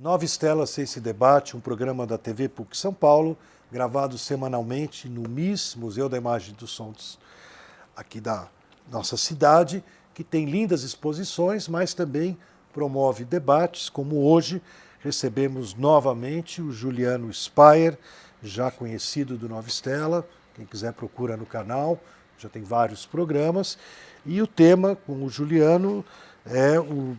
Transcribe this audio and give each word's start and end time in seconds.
Nova 0.00 0.24
Estela 0.24 0.62
Esse 0.62 1.00
Debate, 1.00 1.56
um 1.56 1.60
programa 1.60 2.06
da 2.06 2.16
TV 2.16 2.48
PUC 2.48 2.76
São 2.76 2.94
Paulo, 2.94 3.36
gravado 3.68 4.16
semanalmente 4.16 5.08
no 5.08 5.28
MIS, 5.28 5.74
Museu 5.74 6.08
da 6.08 6.16
Imagem 6.16 6.54
dos 6.54 6.70
Sons, 6.70 7.18
aqui 7.96 8.20
da 8.20 8.46
nossa 8.88 9.16
cidade, 9.16 9.82
que 10.14 10.22
tem 10.22 10.44
lindas 10.44 10.84
exposições, 10.84 11.66
mas 11.66 11.94
também 11.94 12.38
promove 12.72 13.24
debates, 13.24 13.88
como 13.88 14.22
hoje 14.22 14.62
recebemos 15.00 15.74
novamente 15.74 16.62
o 16.62 16.70
Juliano 16.70 17.34
Speyer, 17.34 17.98
já 18.40 18.70
conhecido 18.70 19.36
do 19.36 19.48
Nova 19.48 19.66
Estela, 19.66 20.24
quem 20.54 20.64
quiser 20.64 20.92
procura 20.92 21.36
no 21.36 21.44
canal, 21.44 21.98
já 22.38 22.48
tem 22.48 22.62
vários 22.62 23.04
programas, 23.04 23.76
e 24.24 24.40
o 24.40 24.46
tema 24.46 24.94
com 24.94 25.24
o 25.24 25.28
Juliano 25.28 26.04
é 26.46 26.78
o 26.78 27.18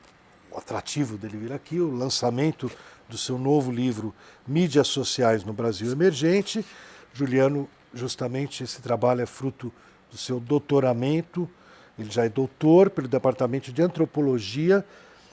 o 0.51 0.57
atrativo 0.57 1.17
dele 1.17 1.37
vir 1.37 1.53
aqui, 1.53 1.79
o 1.79 1.91
lançamento 1.91 2.71
do 3.07 3.17
seu 3.17 3.37
novo 3.37 3.71
livro 3.71 4.13
Mídias 4.47 4.87
Sociais 4.87 5.43
no 5.43 5.53
Brasil 5.53 5.91
Emergente. 5.91 6.65
Juliano, 7.13 7.67
justamente 7.93 8.63
esse 8.63 8.81
trabalho 8.81 9.21
é 9.21 9.25
fruto 9.25 9.71
do 10.11 10.17
seu 10.17 10.39
doutoramento. 10.39 11.49
Ele 11.97 12.09
já 12.09 12.25
é 12.25 12.29
doutor 12.29 12.89
pelo 12.89 13.07
Departamento 13.07 13.71
de 13.71 13.81
Antropologia, 13.81 14.85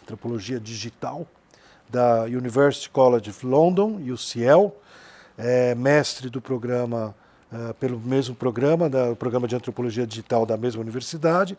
Antropologia 0.02 0.58
Digital, 0.58 1.26
da 1.88 2.24
University 2.24 2.90
College 2.90 3.30
of 3.30 3.46
London, 3.46 4.00
UCL, 4.02 4.72
é 5.38 5.74
mestre 5.74 6.28
do 6.28 6.40
programa, 6.40 7.14
uh, 7.52 7.74
pelo 7.74 8.00
mesmo 8.00 8.34
programa, 8.34 8.88
da, 8.88 9.10
o 9.10 9.16
programa 9.16 9.46
de 9.46 9.54
Antropologia 9.54 10.06
Digital 10.06 10.44
da 10.44 10.56
mesma 10.56 10.80
universidade. 10.80 11.56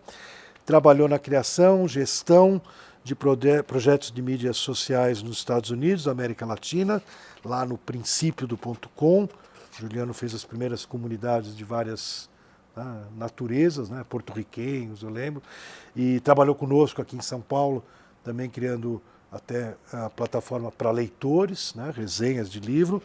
Trabalhou 0.66 1.08
na 1.08 1.18
criação, 1.18 1.88
gestão, 1.88 2.62
de 3.08 3.16
projetos 3.64 4.12
de 4.12 4.22
mídias 4.22 4.58
sociais 4.58 5.24
nos 5.24 5.38
Estados 5.38 5.70
Unidos, 5.70 6.08
América 6.08 6.46
Latina, 6.46 7.02
lá 7.44 7.66
no 7.66 7.78
princípio 7.78 8.46
do 8.46 8.58
ponto 8.58 8.90
com. 8.90 9.30
Juliano 9.80 10.14
fez 10.14 10.36
as 10.36 10.44
primeiras 10.44 10.86
comunidades 10.86 11.56
de 11.56 11.64
várias 11.64 12.30
né, 12.76 13.04
naturezas, 13.16 13.90
né, 13.90 14.04
porto-riquenhos, 14.10 15.04
eu 15.04 15.10
lembro, 15.10 15.42
e 15.96 16.20
trabalhou 16.20 16.54
conosco 16.54 17.02
aqui 17.02 17.16
em 17.16 17.22
São 17.22 17.40
Paulo, 17.40 17.84
também 18.24 18.50
criando 18.50 19.02
até 19.32 19.76
a 19.94 20.10
plataforma 20.10 20.70
para 20.70 20.92
leitores, 20.92 21.74
né, 21.76 21.94
resenhas 21.96 22.50
de 22.50 22.60
livro. 22.60 23.02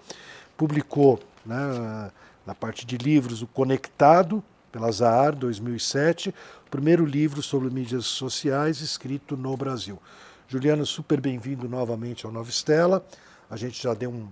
Publicou 0.56 1.20
né, 1.46 2.10
na 2.44 2.54
parte 2.54 2.84
de 2.84 2.96
livros 2.96 3.40
o 3.40 3.46
Conectado, 3.46 4.42
pela 4.72 4.90
Zahar, 4.90 5.36
2007, 5.36 6.30
o 6.66 6.70
primeiro 6.70 7.04
livro 7.04 7.42
sobre 7.42 7.68
mídias 7.68 8.06
sociais 8.06 8.80
escrito 8.80 9.36
no 9.36 9.54
Brasil. 9.54 10.00
Juliano, 10.48 10.84
super 10.86 11.20
bem-vindo 11.20 11.68
novamente 11.68 12.24
ao 12.24 12.32
Nova 12.32 12.48
Estela. 12.48 13.04
A 13.50 13.56
gente 13.56 13.80
já 13.80 13.92
deu 13.92 14.10
um 14.10 14.28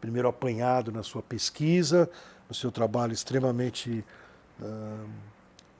primeiro 0.00 0.28
apanhado 0.28 0.92
na 0.92 1.02
sua 1.02 1.20
pesquisa, 1.20 2.08
no 2.48 2.54
seu 2.54 2.70
trabalho 2.70 3.12
extremamente 3.12 4.04
uh, 4.60 5.10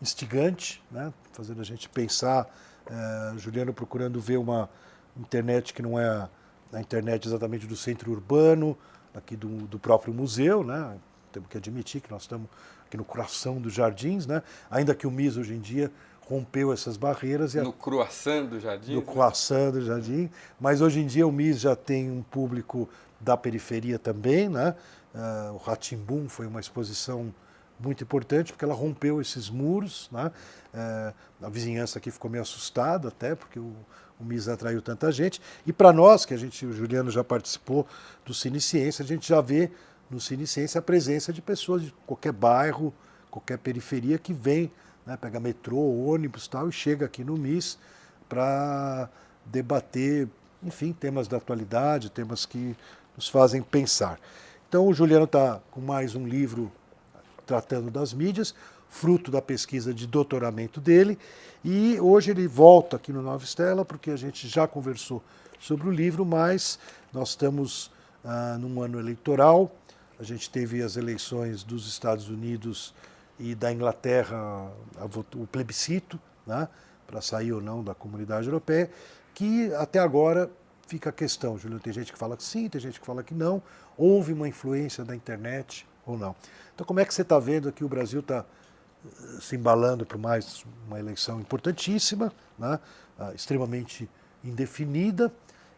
instigante, 0.00 0.83
né? 0.91 1.12
fazendo 1.33 1.61
a 1.61 1.64
gente 1.64 1.89
pensar. 1.89 2.53
Uh, 2.86 3.39
Juliano 3.39 3.73
procurando 3.73 4.20
ver 4.20 4.36
uma 4.36 4.69
internet 5.17 5.73
que 5.73 5.80
não 5.80 5.98
é 5.98 6.28
a 6.73 6.80
internet 6.80 7.28
exatamente 7.28 7.67
do 7.69 7.77
centro 7.77 8.11
urbano, 8.11 8.77
aqui 9.14 9.36
do, 9.36 9.48
do 9.69 9.78
próprio 9.78 10.12
museu, 10.12 10.64
né? 10.64 10.98
Temos 11.33 11.48
que 11.48 11.56
admitir 11.56 12.00
que 12.00 12.11
nós 12.11 12.22
estamos 12.22 12.48
aqui 12.86 12.97
no 12.97 13.05
coração 13.05 13.61
dos 13.61 13.72
jardins, 13.72 14.27
né? 14.27 14.42
ainda 14.70 14.94
que 14.94 15.06
o 15.06 15.11
MIS 15.11 15.36
hoje 15.36 15.55
em 15.55 15.61
dia 15.61 15.91
rompeu 16.28 16.72
essas 16.72 16.97
barreiras. 16.97 17.55
no 17.55 17.70
a... 17.70 17.72
croissant 17.72 18.47
do 18.47 18.61
jardim? 18.61 18.94
No 18.94 19.00
né? 19.00 19.06
croissant 19.06 19.72
do 19.72 19.83
jardim, 19.83 20.30
mas 20.61 20.80
hoje 20.80 21.00
em 21.00 21.06
dia 21.06 21.27
o 21.27 21.33
MIS 21.33 21.61
já 21.61 21.74
tem 21.74 22.11
um 22.11 22.22
público 22.22 22.89
da 23.20 23.36
periferia 23.36 23.98
também, 23.98 24.48
né? 24.48 24.74
Uh, 25.14 25.55
o 25.55 25.56
Ratimbum 25.58 26.28
foi 26.28 26.47
uma 26.47 26.58
exposição 26.58 27.33
muito 27.78 28.02
importante 28.02 28.52
porque 28.52 28.64
ela 28.64 28.74
rompeu 28.74 29.20
esses 29.20 29.50
muros, 29.50 30.08
né? 30.11 30.30
Uh, 30.73 31.46
a 31.46 31.48
vizinhança 31.48 31.98
aqui 31.98 32.11
ficou 32.11 32.30
meio 32.30 32.42
assustada 32.42 33.08
até 33.08 33.35
porque 33.35 33.58
o, 33.58 33.74
o 34.18 34.24
MIS 34.24 34.48
atraiu 34.48 34.80
tanta 34.80 35.12
gente 35.12 35.40
e 35.67 35.73
para 35.73 35.92
nós 35.92 36.24
que 36.24 36.33
a 36.33 36.36
gente, 36.36 36.64
o 36.64 36.73
Juliano 36.73 37.11
já 37.11 37.23
participou 37.23 37.86
do 38.24 38.33
Cine 38.33 38.61
Ciência, 38.61 39.05
a 39.05 39.06
gente 39.06 39.29
já 39.29 39.40
vê 39.40 39.70
no 40.12 40.20
Cine 40.20 40.45
a 40.77 40.83
presença 40.83 41.33
de 41.33 41.40
pessoas 41.40 41.83
de 41.83 41.95
qualquer 42.06 42.33
bairro, 42.33 42.92
qualquer 43.30 43.58
periferia 43.58 44.18
que 44.18 44.33
vem, 44.33 44.70
né, 45.06 45.17
pega 45.17 45.40
metrô, 45.40 45.78
ônibus 45.78 46.46
tal, 46.46 46.68
e 46.68 46.73
chega 46.73 47.06
aqui 47.06 47.24
no 47.24 47.36
MIS 47.36 47.78
para 48.28 49.08
debater, 49.46 50.28
enfim, 50.62 50.92
temas 50.92 51.27
da 51.27 51.39
atualidade, 51.39 52.11
temas 52.11 52.45
que 52.45 52.77
nos 53.17 53.28
fazem 53.28 53.62
pensar. 53.62 54.20
Então 54.68 54.86
o 54.86 54.95
Juliano 54.95 55.24
está 55.24 55.61
com 55.70 55.80
mais 55.80 56.14
um 56.14 56.27
livro 56.27 56.70
tratando 57.46 57.90
das 57.90 58.12
mídias, 58.12 58.55
fruto 58.89 59.30
da 59.30 59.40
pesquisa 59.40 59.92
de 59.94 60.06
doutoramento 60.06 60.80
dele, 60.80 61.18
e 61.64 61.98
hoje 62.00 62.30
ele 62.30 62.46
volta 62.46 62.96
aqui 62.96 63.12
no 63.12 63.23
Nova 63.23 63.42
Estela, 63.42 63.84
porque 63.84 64.11
a 64.11 64.17
gente 64.17 64.46
já 64.46 64.68
conversou 64.68 65.23
sobre 65.58 65.89
o 65.89 65.90
livro, 65.90 66.24
mas 66.24 66.79
nós 67.12 67.30
estamos 67.30 67.90
ah, 68.24 68.56
num 68.61 68.80
ano 68.83 68.98
eleitoral, 68.98 69.70
a 70.22 70.24
gente 70.24 70.48
teve 70.48 70.80
as 70.84 70.96
eleições 70.96 71.64
dos 71.64 71.88
Estados 71.88 72.28
Unidos 72.28 72.94
e 73.40 73.56
da 73.56 73.72
Inglaterra, 73.72 74.70
o 75.34 75.46
plebiscito, 75.48 76.18
né, 76.46 76.68
para 77.08 77.20
sair 77.20 77.52
ou 77.52 77.60
não 77.60 77.83
da 77.83 77.92
comunidade 77.92 78.46
europeia, 78.46 78.88
que 79.34 79.74
até 79.74 79.98
agora 79.98 80.48
fica 80.86 81.11
a 81.11 81.12
questão, 81.12 81.58
Júlio. 81.58 81.80
Tem 81.80 81.92
gente 81.92 82.12
que 82.12 82.18
fala 82.18 82.36
que 82.36 82.44
sim, 82.44 82.68
tem 82.68 82.80
gente 82.80 83.00
que 83.00 83.06
fala 83.06 83.24
que 83.24 83.34
não. 83.34 83.61
Houve 83.98 84.32
uma 84.32 84.46
influência 84.46 85.05
da 85.05 85.16
internet 85.16 85.88
ou 86.06 86.16
não. 86.16 86.36
Então, 86.72 86.86
como 86.86 87.00
é 87.00 87.05
que 87.05 87.12
você 87.12 87.22
está 87.22 87.40
vendo 87.40 87.72
que 87.72 87.82
o 87.82 87.88
Brasil 87.88 88.20
está 88.20 88.44
eh, 89.05 89.40
se 89.40 89.56
embalando 89.56 90.06
para 90.06 90.18
mais 90.18 90.64
uma 90.86 91.00
eleição 91.00 91.40
importantíssima, 91.40 92.32
né, 92.56 92.78
ah, 93.18 93.32
extremamente 93.34 94.08
indefinida, 94.44 95.32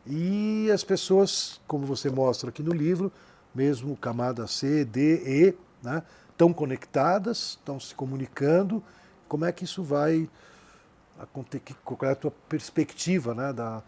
e 0.06 0.70
as 0.70 0.84
pessoas, 0.84 1.62
como 1.66 1.86
você 1.86 2.10
mostra 2.10 2.50
aqui 2.50 2.62
no 2.62 2.74
livro, 2.74 3.10
mesmo 3.54 3.96
camada 3.96 4.46
C, 4.46 4.84
D, 4.84 5.22
E, 5.24 5.54
né, 5.82 6.02
estão 6.30 6.52
conectadas, 6.52 7.50
estão 7.50 7.78
se 7.78 7.94
comunicando. 7.94 8.82
Como 9.28 9.44
é 9.44 9.52
que 9.52 9.64
isso 9.64 9.82
vai 9.82 10.28
acontecer? 11.18 11.62
Qual 11.84 11.98
é 12.02 12.12
a 12.12 12.16
tua 12.16 12.32
perspectiva 12.48 13.34
né, 13.34 13.52
da 13.52 13.82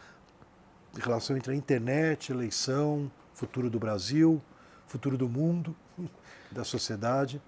relação 0.99 1.37
entre 1.37 1.53
a 1.53 1.57
internet, 1.57 2.31
eleição, 2.31 3.11
futuro 3.35 3.69
do 3.69 3.79
Brasil, 3.79 4.41
futuro 4.87 5.19
do 5.19 5.29
mundo, 5.29 5.75
da 6.51 6.65
sociedade? 6.65 7.41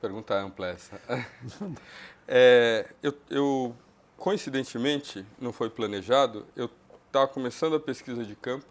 Pergunta 0.00 0.34
ampla 0.34 0.68
essa. 0.68 1.00
é, 2.28 2.88
eu, 3.02 3.14
eu, 3.30 3.76
coincidentemente, 4.16 5.24
não 5.40 5.52
foi 5.52 5.70
planejado, 5.70 6.44
eu 6.54 6.68
estava 7.06 7.28
começando 7.28 7.76
a 7.76 7.80
pesquisa 7.80 8.24
de 8.24 8.34
campo 8.34 8.66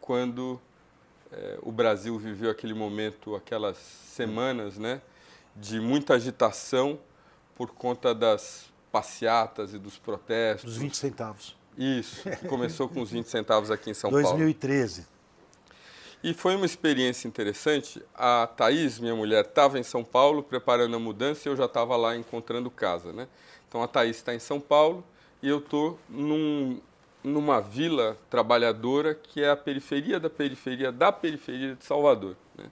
quando 0.00 0.60
é, 1.36 1.58
o 1.62 1.72
Brasil 1.72 2.18
viveu 2.18 2.50
aquele 2.50 2.74
momento, 2.74 3.34
aquelas 3.34 3.76
semanas, 3.76 4.78
né, 4.78 5.00
de 5.56 5.80
muita 5.80 6.14
agitação 6.14 6.98
por 7.54 7.70
conta 7.70 8.14
das 8.14 8.72
passeatas 8.90 9.74
e 9.74 9.78
dos 9.78 9.98
protestos. 9.98 10.74
Dos 10.74 10.76
20 10.76 10.96
centavos. 10.96 11.56
Isso, 11.76 12.22
que 12.22 12.46
começou 12.46 12.88
com 12.88 13.00
os 13.00 13.10
20 13.10 13.26
centavos 13.26 13.70
aqui 13.70 13.90
em 13.90 13.94
São 13.94 14.10
2013. 14.10 14.26
Paulo. 14.28 14.44
2013. 14.44 15.14
E 16.22 16.32
foi 16.32 16.56
uma 16.56 16.64
experiência 16.64 17.28
interessante. 17.28 18.02
A 18.14 18.46
Thaís, 18.46 18.98
minha 18.98 19.14
mulher, 19.14 19.44
estava 19.44 19.78
em 19.78 19.82
São 19.82 20.02
Paulo 20.02 20.42
preparando 20.42 20.96
a 20.96 20.98
mudança 20.98 21.46
e 21.46 21.52
eu 21.52 21.56
já 21.56 21.66
estava 21.66 21.96
lá 21.96 22.16
encontrando 22.16 22.70
casa, 22.70 23.12
né? 23.12 23.28
Então 23.68 23.82
a 23.82 23.88
Thaís 23.88 24.16
está 24.16 24.34
em 24.34 24.38
São 24.38 24.58
Paulo 24.58 25.04
e 25.42 25.48
eu 25.48 25.58
estou 25.58 25.98
num, 26.08 26.80
numa 27.24 27.58
vila 27.60 28.18
trabalhadora 28.28 29.14
que 29.14 29.42
é 29.42 29.50
a 29.50 29.56
periferia 29.56 30.20
da 30.20 30.28
periferia 30.28 30.92
da 30.92 31.10
periferia 31.10 31.74
de 31.74 31.84
Salvador. 31.84 32.36
Né? 32.56 32.66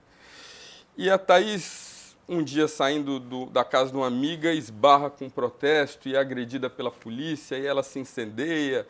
E 0.95 1.09
a 1.09 1.17
Thaís, 1.17 2.15
um 2.29 2.43
dia 2.43 2.67
saindo 2.67 3.19
do, 3.19 3.47
da 3.47 3.65
casa 3.65 3.89
de 3.89 3.97
uma 3.97 4.05
amiga, 4.05 4.53
esbarra 4.53 5.09
com 5.09 5.27
protesto 5.27 6.07
e 6.07 6.15
é 6.15 6.19
agredida 6.19 6.69
pela 6.69 6.91
polícia 6.91 7.57
e 7.57 7.65
ela 7.65 7.81
se 7.81 7.97
incendeia. 7.99 8.87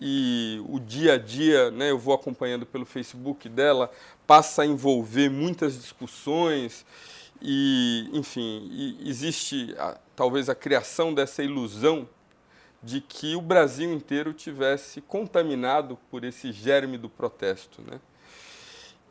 E 0.00 0.60
o 0.66 0.80
dia 0.80 1.14
a 1.14 1.18
dia, 1.18 1.70
né, 1.70 1.90
eu 1.90 1.98
vou 1.98 2.14
acompanhando 2.14 2.66
pelo 2.66 2.84
Facebook 2.84 3.48
dela, 3.48 3.90
passa 4.26 4.62
a 4.62 4.66
envolver 4.66 5.28
muitas 5.28 5.74
discussões 5.74 6.84
e, 7.40 8.08
enfim, 8.12 8.68
e 8.72 9.08
existe 9.08 9.74
a, 9.78 9.98
talvez 10.16 10.48
a 10.48 10.54
criação 10.54 11.12
dessa 11.12 11.42
ilusão 11.42 12.08
de 12.82 13.00
que 13.00 13.36
o 13.36 13.40
Brasil 13.40 13.92
inteiro 13.92 14.32
tivesse 14.32 15.00
contaminado 15.00 15.98
por 16.10 16.24
esse 16.24 16.50
germe 16.52 16.98
do 16.98 17.08
protesto. 17.08 17.80
Né? 17.82 18.00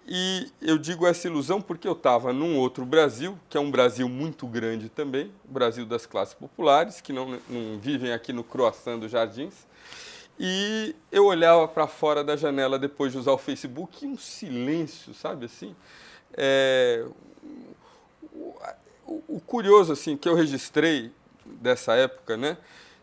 E 0.08 0.52
eu 0.62 0.78
digo 0.78 1.08
essa 1.08 1.28
ilusão 1.28 1.62
porque 1.62 1.88
eu 1.88 1.94
estava 1.94 2.34
num 2.34 2.58
outro 2.58 2.86
Brasil, 2.86 3.38
que 3.50 3.58
é 3.58 3.60
um 3.60 3.72
Brasil 3.72 4.10
muito 4.10 4.46
grande 4.46 4.90
também, 4.90 5.32
o 5.48 5.52
Brasil 5.52 5.86
das 5.86 6.06
classes 6.06 6.34
populares, 6.34 7.00
que 7.00 7.14
não, 7.14 7.40
não 7.48 7.80
vivem 7.80 8.12
aqui 8.12 8.34
no 8.34 8.44
croissant 8.44 9.00
dos 9.00 9.12
jardins, 9.12 9.66
E 10.40 10.96
eu 11.12 11.26
olhava 11.26 11.68
para 11.68 11.88
fora 11.88 12.24
da 12.24 12.36
janela 12.36 12.80
depois 12.80 13.12
de 13.12 13.20
usar 13.20 13.32
o 13.32 13.38
Facebook 13.38 14.04
e 14.04 14.08
um 14.08 14.18
silêncio, 14.18 15.14
sabe 15.14 15.46
assim? 15.46 15.76
É, 16.34 17.06
o, 19.06 19.40
curioso 19.46 19.94
assim 19.94 20.16
que 20.18 20.28
eu 20.28 20.36
registrei 20.36 21.12
dessa 21.46 21.94
época, 21.94 22.38
né? 22.38 22.58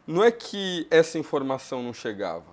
Não 0.08 0.24
é 0.24 0.30
que 0.30 0.86
essa 0.90 1.18
informação 1.18 1.82
não 1.82 1.92
chegava. 1.92 2.46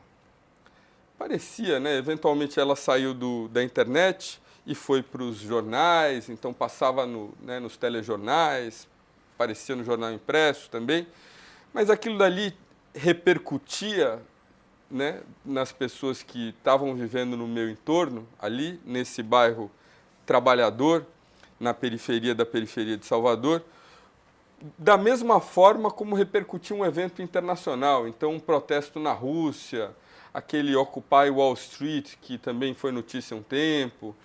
Parecia, 1.18 1.80
né? 1.80 1.98
Eventualmente 1.98 2.60
ela 2.60 2.76
saiu 2.76 3.14
do, 3.14 3.48
da 3.48 3.64
internet 3.64 4.42
e 4.68 4.76
foi 4.76 5.02
para 5.02 5.24
os 5.24 5.38
jornais, 5.38 6.28
então 6.28 6.52
passava 6.52 7.06
no, 7.06 7.34
né, 7.42 7.58
nos 7.62 7.78
telejornais, 7.78 8.90
aparecia 9.36 9.74
no 9.74 9.86
jornal 9.86 10.12
impresso 10.12 10.70
também, 10.70 11.08
mas 11.74 11.90
aquilo 11.90 12.18
dali 12.18 12.54
repercutia 12.94 14.22
né, 14.92 15.22
nas 15.46 15.72
pessoas 15.72 16.22
que 16.22 16.50
estavam 16.50 16.94
vivendo 16.94 17.38
no 17.38 17.48
meu 17.48 17.70
entorno, 17.70 18.28
ali, 18.38 18.82
nesse 18.84 19.24
bairro 19.24 19.72
trabalhador, 20.26 21.06
na 21.58 21.74
periferia 21.74 22.36
da 22.36 22.46
periferia 22.46 22.98
de 22.98 23.06
Salvador, 23.06 23.64
da 24.78 24.98
mesma 24.98 25.40
forma 25.40 25.92
como 25.92 26.16
repercutiu 26.16 26.78
um 26.78 26.86
evento 26.86 27.22
internacional. 27.22 28.08
Então, 28.08 28.32
um 28.32 28.40
protesto 28.40 29.00
na 29.00 29.12
Rússia, 29.12 29.92
aquele 30.34 30.76
Occupy 30.76 31.30
Wall 31.32 31.54
Street, 31.54 32.16
que 32.22 32.38
também 32.38 32.74
foi 32.74 32.92
notícia 32.92 33.36
um 33.36 33.44
tempo, 33.44 34.16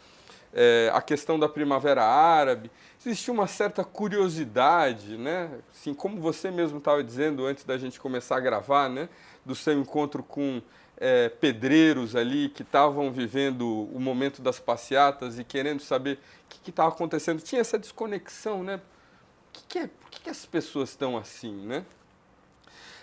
é, 0.53 0.91
a 0.93 1.01
questão 1.01 1.39
da 1.39 1.49
Primavera 1.49 2.05
Árabe. 2.05 2.71
Existia 2.99 3.33
uma 3.33 3.47
certa 3.47 3.85
curiosidade, 3.85 5.17
né? 5.17 5.51
Assim, 5.73 5.95
como 5.95 6.21
você 6.21 6.51
mesmo 6.51 6.79
estava 6.79 7.03
dizendo 7.03 7.47
antes 7.47 7.65
da 7.65 7.79
gente 7.79 7.99
começar 8.01 8.37
a 8.37 8.41
gravar, 8.41 8.89
né? 8.89 9.09
Do 9.45 9.55
seu 9.55 9.73
encontro 9.73 10.23
com 10.23 10.61
é, 10.97 11.29
pedreiros 11.29 12.15
ali 12.15 12.51
que 12.51 12.63
estavam 12.63 13.11
vivendo 13.11 13.89
o 13.95 13.99
momento 13.99 14.43
das 14.43 14.59
passeatas 14.61 15.39
e 15.39 15.45
querendo 15.45 15.81
saber 15.81 16.19
o 16.45 16.61
que 16.63 16.71
estava 16.71 16.91
acontecendo. 16.91 17.41
Tinha 17.41 17.61
essa 17.61 17.79
desconexão, 17.79 18.63
né? 18.63 18.81
Que 19.61 19.65
que 19.69 19.79
é, 19.79 19.87
por 19.87 20.11
que, 20.11 20.21
que 20.23 20.31
as 20.31 20.47
pessoas 20.47 20.91
estão 20.91 21.17
assim, 21.17 21.53
né? 21.67 21.85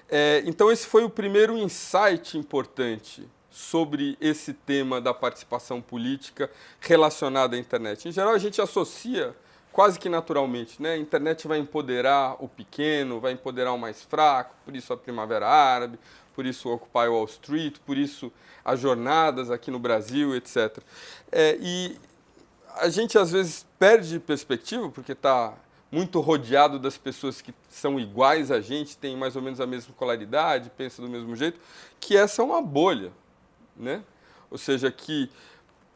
É, 0.09 0.41
então 0.45 0.71
esse 0.71 0.87
foi 0.87 1.03
o 1.03 1.09
primeiro 1.09 1.57
insight 1.57 2.37
importante 2.37 3.27
sobre 3.51 4.17
esse 4.21 4.53
tema 4.53 5.01
da 5.01 5.13
participação 5.13 5.81
política 5.81 6.49
relacionada 6.79 7.55
à 7.55 7.59
internet. 7.59 8.07
Em 8.07 8.11
geral, 8.11 8.33
a 8.33 8.37
gente 8.37 8.61
associa 8.61 9.35
quase 9.71 9.99
que 9.99 10.07
naturalmente, 10.07 10.81
né? 10.81 10.93
A 10.93 10.97
internet 10.97 11.47
vai 11.47 11.59
empoderar 11.59 12.35
o 12.39 12.47
pequeno, 12.47 13.19
vai 13.19 13.33
empoderar 13.33 13.73
o 13.73 13.77
mais 13.77 14.01
fraco, 14.03 14.55
por 14.63 14.75
isso 14.75 14.93
a 14.93 14.97
Primavera 14.97 15.47
Árabe, 15.47 15.99
por 16.35 16.45
isso 16.45 16.69
o 16.69 16.73
Occupy 16.73 17.07
Wall 17.07 17.25
Street, 17.25 17.77
por 17.85 17.97
isso 17.97 18.31
as 18.63 18.79
jornadas 18.79 19.51
aqui 19.51 19.71
no 19.71 19.79
Brasil, 19.79 20.35
etc. 20.35 20.77
É, 21.31 21.57
e 21.59 21.97
a 22.75 22.89
gente 22.89 23.17
às 23.17 23.31
vezes 23.31 23.65
perde 23.77 24.19
perspectiva, 24.19 24.89
porque 24.89 25.11
está 25.11 25.53
muito 25.91 26.19
rodeado 26.19 26.77
das 26.77 26.97
pessoas 26.97 27.41
que 27.41 27.53
são 27.69 27.99
iguais 27.99 28.51
a 28.51 28.59
gente, 28.59 28.97
têm 28.97 29.15
mais 29.15 29.35
ou 29.35 29.41
menos 29.41 29.61
a 29.61 29.65
mesma 29.65 29.91
escolaridade, 29.91 30.71
pensam 30.75 31.05
do 31.05 31.11
mesmo 31.11 31.35
jeito, 31.35 31.59
que 31.99 32.17
essa 32.17 32.41
é 32.41 32.45
uma 32.45 32.61
bolha 32.61 33.11
né? 33.79 34.03
Ou 34.49 34.57
seja, 34.57 34.91
que 34.91 35.29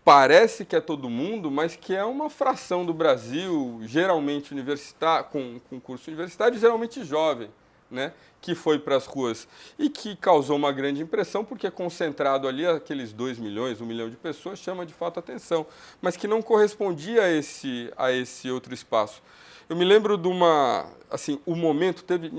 parece 0.03 0.65
que 0.65 0.75
é 0.75 0.81
todo 0.81 1.09
mundo, 1.09 1.49
mas 1.49 1.75
que 1.75 1.95
é 1.95 2.03
uma 2.03 2.29
fração 2.29 2.85
do 2.85 2.93
Brasil, 2.93 3.81
geralmente 3.83 4.51
universitário, 4.51 5.25
com, 5.29 5.59
com 5.69 5.79
curso 5.79 6.09
universitário, 6.09 6.57
geralmente 6.57 7.03
jovem, 7.03 7.49
né? 7.89 8.13
que 8.41 8.55
foi 8.55 8.79
para 8.79 8.95
as 8.95 9.05
ruas 9.05 9.47
e 9.77 9.87
que 9.87 10.15
causou 10.15 10.55
uma 10.55 10.71
grande 10.71 11.01
impressão, 11.01 11.45
porque 11.45 11.67
é 11.67 11.71
concentrado 11.71 12.47
ali 12.47 12.65
aqueles 12.65 13.13
2 13.13 13.37
milhões, 13.37 13.79
1 13.79 13.83
um 13.83 13.87
milhão 13.87 14.09
de 14.09 14.17
pessoas, 14.17 14.57
chama 14.57 14.83
de 14.83 14.93
fato 14.93 15.19
atenção, 15.19 15.65
mas 16.01 16.17
que 16.17 16.27
não 16.27 16.41
correspondia 16.41 17.21
a 17.23 17.29
esse, 17.29 17.93
a 17.95 18.11
esse 18.11 18.49
outro 18.49 18.73
espaço. 18.73 19.21
Eu 19.71 19.77
me 19.77 19.85
lembro 19.85 20.17
de 20.17 20.27
uma, 20.27 20.85
assim, 21.09 21.39
o 21.45 21.55
momento 21.55 22.03
teve, 22.03 22.29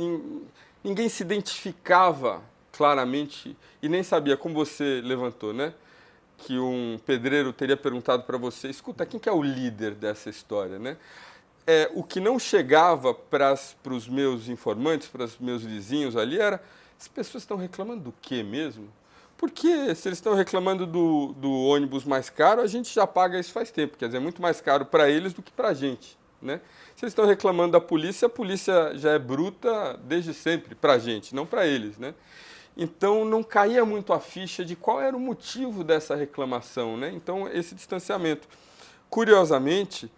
ninguém 0.84 1.08
se 1.08 1.22
identificava 1.22 2.42
claramente 2.70 3.56
e 3.80 3.88
nem 3.88 4.02
sabia, 4.02 4.36
como 4.36 4.54
você 4.54 5.00
levantou, 5.02 5.54
né? 5.54 5.72
Que 6.36 6.58
um 6.58 7.00
pedreiro 7.06 7.50
teria 7.50 7.74
perguntado 7.74 8.24
para 8.24 8.36
você: 8.36 8.68
escuta, 8.68 9.06
quem 9.06 9.18
que 9.18 9.30
é 9.30 9.32
o 9.32 9.42
líder 9.42 9.94
dessa 9.94 10.28
história, 10.28 10.78
né? 10.78 10.98
É, 11.66 11.90
o 11.94 12.02
que 12.02 12.20
não 12.20 12.38
chegava 12.38 13.14
para 13.14 13.56
os 13.88 14.06
meus 14.06 14.48
informantes, 14.48 15.08
para 15.08 15.24
os 15.24 15.38
meus 15.38 15.62
vizinhos 15.62 16.18
ali, 16.18 16.38
era: 16.38 16.62
as 17.00 17.08
pessoas 17.08 17.44
estão 17.44 17.56
reclamando 17.56 18.02
do 18.02 18.14
quê 18.20 18.42
mesmo? 18.42 18.90
Porque 19.38 19.94
se 19.94 20.06
eles 20.06 20.18
estão 20.18 20.34
reclamando 20.34 20.86
do, 20.86 21.32
do 21.38 21.50
ônibus 21.50 22.04
mais 22.04 22.28
caro, 22.28 22.60
a 22.60 22.66
gente 22.66 22.92
já 22.92 23.06
paga 23.06 23.40
isso 23.40 23.52
faz 23.52 23.70
tempo, 23.70 23.96
quer 23.96 24.04
dizer, 24.04 24.18
é 24.18 24.20
muito 24.20 24.42
mais 24.42 24.60
caro 24.60 24.84
para 24.84 25.08
eles 25.08 25.32
do 25.32 25.40
que 25.40 25.50
para 25.50 25.68
a 25.68 25.74
gente. 25.74 26.20
Né? 26.42 26.60
Se 26.96 27.04
eles 27.04 27.12
estão 27.12 27.24
reclamando 27.24 27.72
da 27.72 27.80
polícia, 27.80 28.26
a 28.26 28.28
polícia 28.28 28.92
já 28.96 29.12
é 29.12 29.18
bruta 29.18 29.98
desde 30.04 30.34
sempre 30.34 30.74
para 30.74 30.94
a 30.94 30.98
gente, 30.98 31.34
não 31.34 31.46
para 31.46 31.66
eles. 31.66 31.98
Né? 31.98 32.14
Então 32.76 33.24
não 33.24 33.42
caía 33.42 33.84
muito 33.84 34.12
a 34.12 34.20
ficha 34.20 34.64
de 34.64 34.74
qual 34.74 35.00
era 35.00 35.16
o 35.16 35.20
motivo 35.20 35.84
dessa 35.84 36.16
reclamação, 36.16 36.96
né? 36.96 37.12
Então 37.14 37.46
esse 37.48 37.74
distanciamento. 37.74 38.48
Curiosamente, 39.10 40.10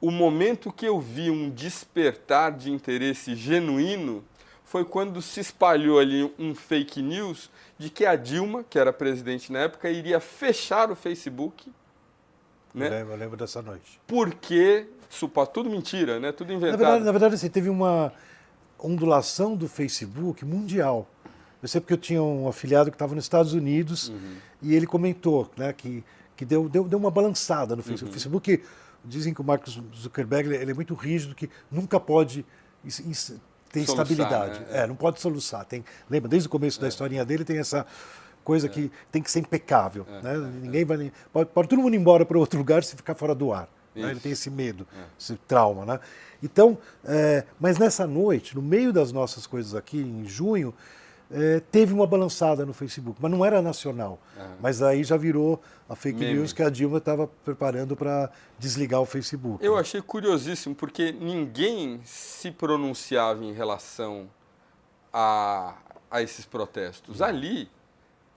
o 0.00 0.10
momento 0.10 0.72
que 0.72 0.84
eu 0.84 1.00
vi 1.00 1.30
um 1.30 1.48
despertar 1.48 2.50
de 2.50 2.72
interesse 2.72 3.36
genuíno 3.36 4.24
foi 4.64 4.84
quando 4.84 5.22
se 5.22 5.38
espalhou 5.38 5.98
ali 5.98 6.32
um 6.38 6.54
fake 6.54 7.00
news 7.00 7.50
de 7.78 7.88
que 7.88 8.04
a 8.04 8.16
Dilma, 8.16 8.64
que 8.64 8.78
era 8.78 8.92
presidente 8.92 9.52
na 9.52 9.60
época, 9.60 9.88
iria 9.90 10.18
fechar 10.18 10.90
o 10.90 10.96
Facebook. 10.96 11.70
Né? 12.74 12.86
Eu, 12.86 12.90
lembro, 12.90 13.12
eu 13.12 13.16
lembro 13.18 13.36
dessa 13.36 13.60
noite. 13.60 14.00
Porque, 14.06 14.88
supa, 15.14 15.46
tudo 15.46 15.68
mentira, 15.68 16.18
né? 16.18 16.32
tudo 16.32 16.52
inventado. 16.52 16.72
Na 16.72 16.76
verdade, 16.76 17.04
na 17.04 17.12
verdade 17.12 17.34
assim, 17.34 17.48
teve 17.48 17.68
uma 17.68 18.12
ondulação 18.78 19.56
do 19.56 19.68
Facebook 19.68 20.44
mundial. 20.44 21.08
Eu 21.62 21.68
sei 21.68 21.80
porque 21.80 21.94
eu 21.94 21.98
tinha 21.98 22.22
um 22.22 22.48
afiliado 22.48 22.90
que 22.90 22.96
estava 22.96 23.14
nos 23.14 23.24
Estados 23.24 23.52
Unidos 23.52 24.08
uhum. 24.08 24.36
e 24.60 24.74
ele 24.74 24.86
comentou 24.86 25.48
né, 25.56 25.72
que, 25.72 26.02
que 26.36 26.44
deu, 26.44 26.68
deu, 26.68 26.84
deu 26.84 26.98
uma 26.98 27.10
balançada 27.10 27.76
no 27.76 27.82
Facebook. 27.82 28.06
Uhum. 28.06 28.10
O 28.10 28.12
Facebook, 28.12 28.62
dizem 29.04 29.34
que 29.34 29.40
o 29.40 29.44
Mark 29.44 29.66
Zuckerberg 29.68 30.54
ele 30.54 30.70
é 30.70 30.74
muito 30.74 30.94
rígido, 30.94 31.34
que 31.34 31.50
nunca 31.70 31.98
pode 31.98 32.44
ter 32.82 32.90
soluçar, 32.90 33.82
estabilidade. 33.82 34.60
Né? 34.60 34.66
É, 34.70 34.86
não 34.86 34.96
pode 34.96 35.20
soluçar. 35.20 35.64
Tem, 35.64 35.84
lembra, 36.08 36.28
desde 36.28 36.46
o 36.48 36.50
começo 36.50 36.78
é. 36.80 36.82
da 36.82 36.88
historinha 36.88 37.24
dele 37.24 37.44
tem 37.44 37.58
essa 37.58 37.86
coisa 38.42 38.66
é. 38.66 38.68
que 38.68 38.90
tem 39.10 39.22
que 39.22 39.30
ser 39.30 39.40
impecável. 39.40 40.06
É. 40.08 40.22
Né? 40.22 40.34
É. 40.34 40.38
Ninguém 40.38 40.84
vai. 40.84 41.12
Pode, 41.32 41.50
pode 41.50 41.68
todo 41.68 41.80
mundo 41.80 41.94
ir 41.94 41.98
embora 41.98 42.24
para 42.24 42.38
outro 42.38 42.58
lugar 42.58 42.82
se 42.82 42.96
ficar 42.96 43.14
fora 43.14 43.34
do 43.34 43.52
ar. 43.52 43.68
Né? 43.94 44.10
Ele 44.10 44.20
tem 44.20 44.32
esse 44.32 44.50
medo, 44.50 44.86
é. 44.96 45.04
esse 45.18 45.36
trauma. 45.36 45.84
Né? 45.84 46.00
Então, 46.42 46.78
mas 47.58 47.78
nessa 47.78 48.06
noite, 48.06 48.54
no 48.54 48.62
meio 48.62 48.92
das 48.92 49.12
nossas 49.12 49.46
coisas 49.46 49.74
aqui, 49.74 49.98
em 49.98 50.26
junho, 50.26 50.74
é, 51.32 51.60
teve 51.70 51.94
uma 51.94 52.06
balançada 52.06 52.66
no 52.66 52.74
Facebook, 52.74 53.18
mas 53.20 53.30
não 53.30 53.44
era 53.44 53.62
nacional. 53.62 54.18
Uhum. 54.36 54.56
Mas 54.60 54.82
aí 54.82 55.02
já 55.02 55.16
virou 55.16 55.62
a 55.88 55.96
fake 55.96 56.18
Meme. 56.18 56.34
news 56.34 56.52
que 56.52 56.62
a 56.62 56.68
Dilma 56.68 56.98
estava 56.98 57.26
preparando 57.26 57.96
para 57.96 58.30
desligar 58.58 59.00
o 59.00 59.06
Facebook. 59.06 59.64
Eu 59.64 59.74
né? 59.74 59.80
achei 59.80 60.02
curiosíssimo, 60.02 60.74
porque 60.74 61.10
ninguém 61.10 62.00
se 62.04 62.50
pronunciava 62.50 63.42
em 63.42 63.52
relação 63.52 64.28
a, 65.10 65.74
a 66.10 66.20
esses 66.20 66.44
protestos. 66.44 67.22
Ali, 67.22 67.70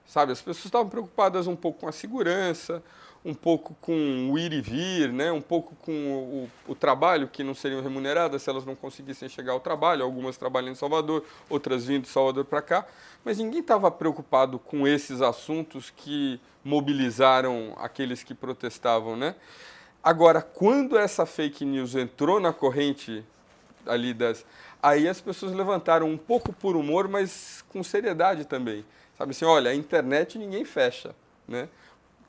sabe, 0.06 0.32
as 0.32 0.42
pessoas 0.42 0.66
estavam 0.66 0.88
preocupadas 0.88 1.48
um 1.48 1.56
pouco 1.56 1.82
com 1.82 1.90
a 1.90 1.92
segurança, 1.92 2.82
um 3.26 3.34
pouco 3.34 3.76
com 3.82 4.30
o 4.32 4.38
ir 4.38 4.54
e 4.54 4.62
vir, 4.62 5.12
né? 5.12 5.32
um 5.32 5.42
pouco 5.42 5.74
com 5.78 5.92
o, 5.92 6.72
o, 6.72 6.76
trabalho, 6.76 7.28
que 7.28 7.44
não 7.44 7.56
seriam 7.56 7.82
remuneradas 7.82 8.44
se 8.44 8.50
elas 8.52 8.64
não 8.64 8.76
conseguissem 8.76 9.28
chegar 9.28 9.54
ao 9.54 9.60
trabalho. 9.60 10.04
Algumas 10.04 10.38
trabalhando 10.38 10.74
em 10.74 10.76
Salvador, 10.76 11.26
outras 11.50 11.86
vindo 11.86 12.04
de 12.04 12.10
Salvador 12.10 12.46
para 12.46 12.62
cá. 12.62 12.86
Mas 13.24 13.40
ninguém 13.40 13.62
estava 13.62 13.90
preocupado 13.90 14.60
com 14.60 14.88
esses 14.88 15.24
assuntos 15.24 15.90
que 15.90 16.40
mobilizaram 16.64 17.74
aqueles 17.78 18.22
que 18.22 18.36
protestavam. 18.36 19.18
Né? 19.18 19.34
Agora, 20.04 20.40
quando 20.40 20.96
essa 20.96 21.26
fake 21.26 21.66
news 21.66 21.96
entrou 21.96 22.40
na 22.40 22.54
corrente 22.54 23.26
ali 23.88 24.14
das. 24.14 24.46
Aí 24.82 25.08
as 25.08 25.20
pessoas 25.20 25.52
levantaram 25.52 26.08
um 26.08 26.18
pouco 26.18 26.54
por 26.54 26.76
humor, 26.76 27.08
mas 27.08 27.66
com 27.70 27.84
seriedade 27.84 28.46
também. 28.46 28.86
Sabe 29.18 29.32
assim, 29.32 29.46
olha, 29.46 29.72
a 29.72 29.76
internet 29.76 30.38
ninguém 30.38 30.64
fecha. 30.64 31.16
Né? 31.48 31.68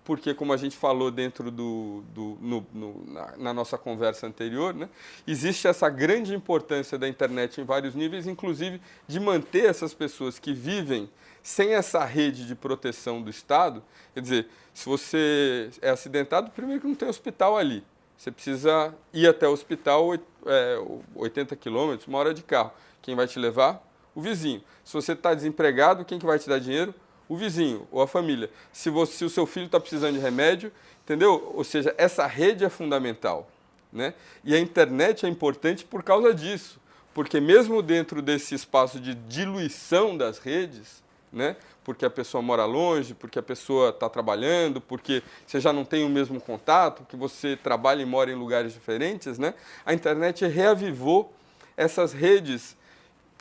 Porque, 0.06 0.32
como 0.32 0.52
a 0.52 0.56
gente 0.56 0.76
falou 0.76 1.10
dentro 1.10 1.50
do, 1.50 2.04
do 2.14 2.38
no, 2.40 2.66
no, 2.72 3.04
na, 3.12 3.36
na, 3.36 3.52
nossa 3.52 3.76
conversa 3.76 4.24
anterior, 4.24 4.72
né, 4.72 4.88
existe 5.26 5.66
essa 5.66 5.90
grande 5.90 6.32
importância 6.32 6.96
da 6.96 7.08
internet 7.08 7.60
em 7.60 7.64
vários 7.64 7.92
níveis, 7.92 8.24
inclusive 8.28 8.80
de 9.08 9.18
manter 9.18 9.68
essas 9.68 9.92
pessoas 9.92 10.38
que 10.38 10.54
vivem 10.54 11.10
sem 11.42 11.74
essa 11.74 12.04
rede 12.04 12.46
de 12.46 12.54
proteção 12.54 13.20
do 13.20 13.28
Estado. 13.28 13.82
Quer 14.14 14.20
dizer, 14.20 14.48
se 14.72 14.86
você 14.88 15.70
é 15.82 15.90
acidentado, 15.90 16.52
primeiro 16.52 16.82
que 16.82 16.86
não 16.86 16.94
tem 16.94 17.08
hospital 17.08 17.58
ali. 17.58 17.82
Você 18.16 18.30
precisa 18.30 18.94
ir 19.12 19.28
até 19.28 19.48
o 19.48 19.52
hospital 19.52 20.14
é, 20.14 20.78
80 21.16 21.56
quilômetros, 21.56 22.06
uma 22.06 22.18
hora 22.18 22.32
de 22.32 22.44
carro. 22.44 22.70
Quem 23.02 23.16
vai 23.16 23.26
te 23.26 23.40
levar? 23.40 23.84
O 24.14 24.20
vizinho. 24.20 24.62
Se 24.84 24.94
você 24.94 25.12
está 25.12 25.34
desempregado, 25.34 26.04
quem 26.04 26.18
que 26.18 26.24
vai 26.24 26.38
te 26.38 26.48
dar 26.48 26.60
dinheiro? 26.60 26.94
O 27.28 27.36
vizinho 27.36 27.86
ou 27.90 28.00
a 28.00 28.06
família. 28.06 28.50
Se, 28.72 28.90
você, 28.90 29.12
se 29.12 29.24
o 29.24 29.30
seu 29.30 29.46
filho 29.46 29.66
está 29.66 29.80
precisando 29.80 30.14
de 30.14 30.20
remédio, 30.20 30.72
entendeu? 31.04 31.52
Ou 31.54 31.64
seja, 31.64 31.94
essa 31.96 32.26
rede 32.26 32.64
é 32.64 32.68
fundamental. 32.68 33.48
Né? 33.92 34.14
E 34.44 34.54
a 34.54 34.58
internet 34.58 35.24
é 35.24 35.28
importante 35.28 35.84
por 35.84 36.02
causa 36.02 36.34
disso, 36.34 36.78
porque 37.14 37.40
mesmo 37.40 37.80
dentro 37.80 38.20
desse 38.20 38.54
espaço 38.54 39.00
de 39.00 39.14
diluição 39.14 40.16
das 40.16 40.38
redes, 40.38 41.02
né? 41.32 41.56
porque 41.82 42.04
a 42.04 42.10
pessoa 42.10 42.42
mora 42.42 42.64
longe, 42.64 43.14
porque 43.14 43.38
a 43.38 43.42
pessoa 43.42 43.90
está 43.90 44.08
trabalhando, 44.08 44.80
porque 44.80 45.22
você 45.46 45.60
já 45.60 45.72
não 45.72 45.84
tem 45.84 46.04
o 46.04 46.08
mesmo 46.08 46.40
contato, 46.40 47.02
porque 47.04 47.16
você 47.16 47.56
trabalha 47.56 48.02
e 48.02 48.04
mora 48.04 48.30
em 48.30 48.34
lugares 48.34 48.72
diferentes, 48.72 49.38
né? 49.38 49.54
a 49.84 49.94
internet 49.94 50.44
reavivou 50.46 51.32
essas 51.76 52.12
redes 52.12 52.76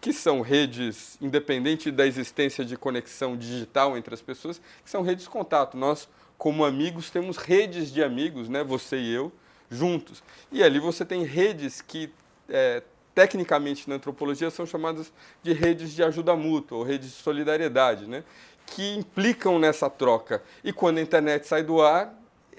que 0.06 0.14
são 0.14 0.42
redes, 0.42 1.18
independente 1.20 1.90
da 1.90 2.06
existência 2.06 2.64
de 2.64 2.78
conexão 2.78 3.36
digital 3.36 3.98
entre 3.98 4.14
as 4.14 4.22
pessoas, 4.22 4.62
que 4.84 4.88
são 4.88 5.02
redes 5.02 5.24
de 5.24 5.30
contato. 5.32 5.76
Nós, 5.76 6.08
como 6.38 6.64
amigos, 6.64 7.10
temos 7.10 7.38
redes 7.38 7.92
de 7.92 8.04
amigos, 8.04 8.48
né? 8.48 8.64
você 8.64 8.98
e 8.98 9.12
eu, 9.12 9.32
juntos. 9.68 10.22
E 10.52 10.62
ali 10.62 10.78
você 10.78 11.04
tem 11.04 11.24
redes 11.24 11.82
que, 11.82 12.14
é, 12.48 12.84
tecnicamente 13.16 13.90
na 13.90 13.96
antropologia, 13.96 14.52
são 14.52 14.64
chamadas 14.64 15.12
de 15.42 15.54
redes 15.54 15.92
de 15.92 16.04
ajuda 16.04 16.36
mútua, 16.36 16.78
ou 16.78 16.84
redes 16.84 17.10
de 17.10 17.16
solidariedade, 17.16 18.06
né? 18.06 18.24
que 18.68 18.98
implicam 18.98 19.58
nessa 19.58 19.90
troca. 19.90 20.44
E 20.64 20.72
quando 20.72 21.00
a 21.00 21.02
internet 21.02 21.48
sai 21.48 21.64
do 21.64 21.82
ar, 21.82 22.14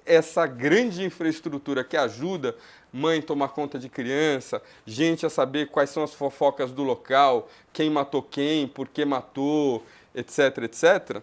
essa 0.05 0.49
grande 0.49 1.05
infraestrutura 1.05 1.85
que 1.85 1.97
ajuda 1.97 2.57
mãe 2.97 3.21
tomar 3.21 3.49
conta 3.49 3.79
de 3.79 3.89
criança, 3.89 4.63
gente 4.87 5.27
a 5.27 5.31
saber 5.31 5.69
quais 5.69 5.91
são 5.91 6.03
as 6.03 6.15
fofocas 6.15 6.73
do 6.73 6.83
local, 6.83 7.49
quem 7.73 7.91
matou 7.91 8.23
quem, 8.23 8.67
por 8.67 8.89
que 8.89 9.05
matou, 9.05 9.85
etc, 10.15 10.59
etc. 10.63 11.23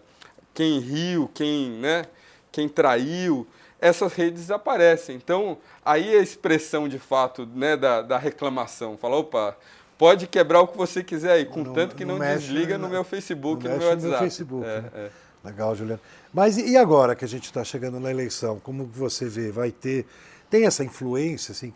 Quem 0.54 0.78
riu, 0.78 1.28
quem, 1.34 1.70
né, 1.70 2.04
quem 2.52 2.68
traiu, 2.68 3.46
essas 3.80 4.14
redes 4.14 4.50
aparecem. 4.52 5.16
Então, 5.16 5.58
aí 5.84 6.16
a 6.16 6.22
expressão 6.22 6.88
de 6.88 6.98
fato 6.98 7.44
né, 7.44 7.76
da, 7.76 8.02
da 8.02 8.18
reclamação, 8.18 8.96
fala, 8.96 9.16
opa, 9.16 9.56
pode 9.98 10.28
quebrar 10.28 10.60
o 10.60 10.68
que 10.68 10.78
você 10.78 11.02
quiser 11.02 11.32
aí, 11.32 11.44
contanto 11.44 11.96
que 11.96 12.04
não, 12.04 12.18
não 12.18 12.26
desliga 12.26 12.78
no 12.78 12.88
meu 12.88 13.02
Facebook, 13.02 13.64
no 13.64 13.76
meu 13.76 13.88
WhatsApp. 13.88 14.02
No 14.02 14.10
meu 14.10 14.18
Facebook, 14.20 14.64
é, 14.64 14.80
né? 14.80 14.90
é. 14.94 15.10
Legal, 15.44 15.74
Juliano. 15.74 16.00
Mas 16.32 16.56
e 16.56 16.74
agora 16.74 17.14
que 17.14 17.24
a 17.24 17.28
gente 17.28 17.44
está 17.44 17.62
chegando 17.62 18.00
na 18.00 18.10
eleição? 18.10 18.58
Como 18.58 18.86
você 18.86 19.26
vê? 19.28 19.50
Vai 19.50 19.70
ter 19.70 20.06
tem 20.54 20.66
essa 20.66 20.84
influência 20.84 21.50
assim, 21.50 21.74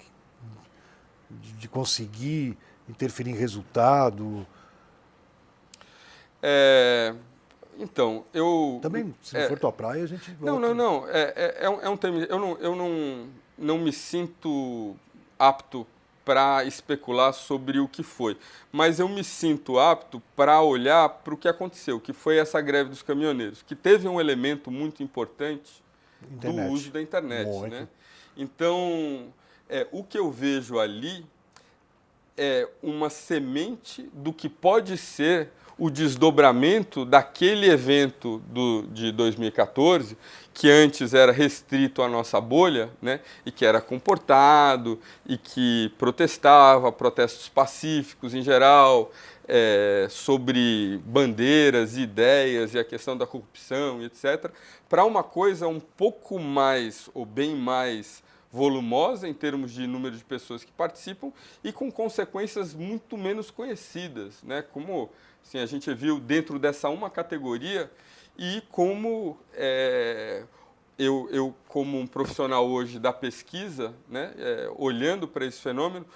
de, 1.28 1.52
de 1.54 1.68
conseguir 1.68 2.56
interferir 2.88 3.32
em 3.32 3.34
resultado? 3.34 4.46
É, 6.40 7.12
então, 7.76 8.24
eu. 8.32 8.78
Também, 8.80 9.12
se 9.20 9.34
não 9.34 9.40
é, 9.40 9.48
for 9.48 9.58
tua 9.58 9.72
praia, 9.72 10.04
a 10.04 10.06
gente. 10.06 10.36
Não, 10.40 10.60
não, 10.60 10.76
não. 10.76 11.08
É, 11.08 11.32
é, 11.34 11.56
é, 11.62 11.68
um, 11.68 11.80
é 11.80 11.88
um 11.88 11.96
termo. 11.96 12.20
Eu, 12.20 12.38
não, 12.38 12.56
eu 12.58 12.76
não, 12.76 13.26
não 13.58 13.78
me 13.78 13.92
sinto 13.92 14.94
apto 15.36 15.84
para 16.24 16.64
especular 16.64 17.32
sobre 17.32 17.80
o 17.80 17.88
que 17.88 18.04
foi. 18.04 18.38
Mas 18.70 19.00
eu 19.00 19.08
me 19.08 19.24
sinto 19.24 19.76
apto 19.80 20.22
para 20.36 20.62
olhar 20.62 21.08
para 21.08 21.34
o 21.34 21.36
que 21.36 21.48
aconteceu, 21.48 21.98
que 21.98 22.12
foi 22.12 22.38
essa 22.38 22.60
greve 22.60 22.90
dos 22.90 23.02
caminhoneiros, 23.02 23.60
que 23.60 23.74
teve 23.74 24.06
um 24.06 24.20
elemento 24.20 24.70
muito 24.70 25.02
importante 25.02 25.82
internet. 26.30 26.66
do 26.68 26.72
uso 26.72 26.90
da 26.92 27.02
internet. 27.02 27.48
Muito. 27.48 27.74
Né? 27.74 27.88
Então, 28.38 29.34
é, 29.68 29.88
o 29.90 30.04
que 30.04 30.16
eu 30.16 30.30
vejo 30.30 30.78
ali 30.78 31.26
é 32.36 32.68
uma 32.80 33.10
semente 33.10 34.08
do 34.12 34.32
que 34.32 34.48
pode 34.48 34.96
ser 34.96 35.50
o 35.76 35.90
desdobramento 35.90 37.04
daquele 37.04 37.68
evento 37.68 38.40
do, 38.46 38.82
de 38.92 39.10
2014, 39.10 40.16
que 40.54 40.70
antes 40.70 41.14
era 41.14 41.32
restrito 41.32 42.00
à 42.00 42.08
nossa 42.08 42.40
bolha, 42.40 42.90
né, 43.02 43.20
e 43.44 43.50
que 43.50 43.64
era 43.64 43.80
comportado, 43.80 45.00
e 45.26 45.36
que 45.36 45.92
protestava, 45.98 46.92
protestos 46.92 47.48
pacíficos 47.48 48.34
em 48.34 48.42
geral, 48.42 49.10
é, 49.48 50.06
sobre 50.10 51.00
bandeiras, 51.04 51.96
ideias 51.96 52.74
e 52.74 52.78
a 52.78 52.84
questão 52.84 53.16
da 53.16 53.26
corrupção, 53.26 54.02
etc., 54.02 54.50
para 54.88 55.04
uma 55.04 55.24
coisa 55.24 55.66
um 55.66 55.80
pouco 55.80 56.38
mais, 56.38 57.10
ou 57.14 57.24
bem 57.24 57.56
mais 57.56 58.22
volumosa 58.50 59.28
em 59.28 59.34
termos 59.34 59.72
de 59.72 59.86
número 59.86 60.16
de 60.16 60.24
pessoas 60.24 60.64
que 60.64 60.72
participam 60.72 61.32
e 61.62 61.72
com 61.72 61.90
consequências 61.90 62.74
muito 62.74 63.16
menos 63.16 63.50
conhecidas, 63.50 64.42
né? 64.42 64.62
Como 64.62 65.10
assim, 65.44 65.58
a 65.58 65.66
gente 65.66 65.92
viu 65.92 66.18
dentro 66.18 66.58
dessa 66.58 66.88
uma 66.88 67.10
categoria 67.10 67.90
e 68.38 68.62
como 68.70 69.38
é, 69.54 70.44
eu, 70.98 71.28
eu, 71.30 71.54
como 71.68 71.98
um 71.98 72.06
profissional 72.06 72.68
hoje 72.68 72.98
da 72.98 73.12
pesquisa, 73.12 73.94
né, 74.08 74.32
é, 74.36 74.70
olhando 74.76 75.28
para 75.28 75.44
esse 75.44 75.60
fenômeno, 75.60 76.06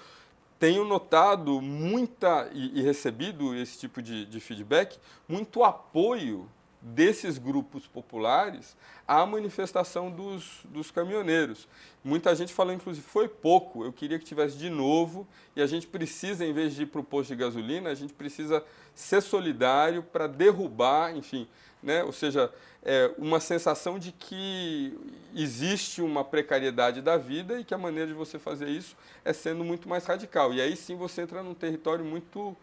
tenho 0.59 0.85
notado 0.85 1.61
muita 1.61 2.49
e, 2.53 2.79
e 2.79 2.81
recebido 2.81 3.55
esse 3.55 3.79
tipo 3.79 4.01
de, 4.01 4.25
de 4.25 4.39
feedback, 4.39 4.97
muito 5.27 5.63
apoio 5.63 6.49
desses 6.83 7.37
grupos 7.37 7.87
populares 7.87 8.75
à 9.07 9.25
manifestação 9.25 10.11
dos, 10.11 10.59
dos 10.65 10.91
caminhoneiros. 10.91 11.67
Muita 12.03 12.35
gente 12.35 12.53
falou, 12.53 12.73
inclusive, 12.73 13.05
foi 13.05 13.29
pouco, 13.29 13.85
eu 13.85 13.93
queria 13.93 14.19
que 14.19 14.25
tivesse 14.25 14.57
de 14.57 14.69
novo, 14.69 15.25
e 15.55 15.61
a 15.61 15.65
gente 15.65 15.87
precisa, 15.87 16.45
em 16.45 16.51
vez 16.51 16.75
de 16.75 16.83
ir 16.83 16.87
para 16.87 16.99
o 16.99 17.03
posto 17.03 17.29
de 17.29 17.37
gasolina, 17.37 17.89
a 17.89 17.95
gente 17.95 18.13
precisa 18.13 18.63
ser 18.93 19.21
solidário 19.21 20.03
para 20.03 20.27
derrubar, 20.27 21.15
enfim, 21.15 21.47
né? 21.81 22.03
ou 22.03 22.11
seja, 22.11 22.51
é 22.83 23.11
uma 23.17 23.39
sensação 23.39 23.97
de 23.97 24.11
que 24.11 24.97
existe 25.33 26.01
uma 26.01 26.23
precariedade 26.23 27.01
da 27.01 27.15
vida 27.15 27.59
e 27.59 27.63
que 27.63 27.73
a 27.73 27.77
maneira 27.77 28.07
de 28.07 28.13
você 28.13 28.37
fazer 28.37 28.67
isso 28.67 28.95
é 29.23 29.31
sendo 29.31 29.63
muito 29.63 29.87
mais 29.87 30.05
radical. 30.05 30.53
E 30.53 30.61
aí 30.61 30.75
sim 30.75 30.97
você 30.97 31.21
entra 31.21 31.41
num 31.41 31.53
território 31.53 32.03
muito 32.03 32.55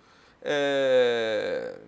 é, 0.43 1.79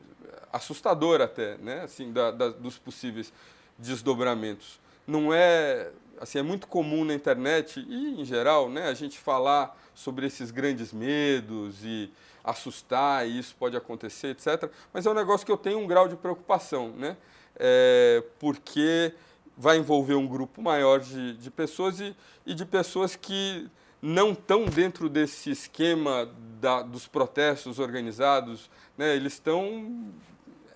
assustador 0.52 1.20
até, 1.20 1.56
né? 1.58 1.82
assim, 1.82 2.12
da, 2.12 2.30
da, 2.30 2.48
dos 2.48 2.78
possíveis 2.78 3.32
desdobramentos. 3.78 4.80
Não 5.06 5.32
é 5.32 5.90
assim, 6.20 6.38
é 6.38 6.42
muito 6.42 6.68
comum 6.68 7.04
na 7.04 7.14
internet 7.14 7.84
e 7.88 8.20
em 8.20 8.24
geral, 8.24 8.70
né, 8.70 8.88
a 8.88 8.94
gente 8.94 9.18
falar 9.18 9.76
sobre 9.94 10.26
esses 10.26 10.52
grandes 10.52 10.92
medos 10.92 11.84
e 11.84 12.10
assustar, 12.44 13.26
e 13.26 13.38
isso 13.38 13.54
pode 13.58 13.76
acontecer, 13.76 14.28
etc. 14.28 14.70
Mas 14.92 15.04
é 15.04 15.10
um 15.10 15.14
negócio 15.14 15.44
que 15.44 15.52
eu 15.52 15.56
tenho 15.56 15.78
um 15.78 15.86
grau 15.86 16.08
de 16.08 16.16
preocupação, 16.16 16.90
né? 16.90 17.16
É, 17.56 18.22
porque 18.38 19.12
vai 19.56 19.76
envolver 19.76 20.14
um 20.14 20.26
grupo 20.26 20.62
maior 20.62 21.00
de, 21.00 21.34
de 21.34 21.50
pessoas 21.50 22.00
e, 22.00 22.16
e 22.46 22.54
de 22.54 22.64
pessoas 22.64 23.14
que 23.14 23.68
não 24.02 24.32
estão 24.32 24.64
dentro 24.64 25.08
desse 25.08 25.50
esquema 25.50 26.28
da, 26.60 26.82
dos 26.82 27.06
protestos 27.06 27.78
organizados, 27.78 28.68
né? 28.98 29.14
eles 29.14 29.34
estão 29.34 30.12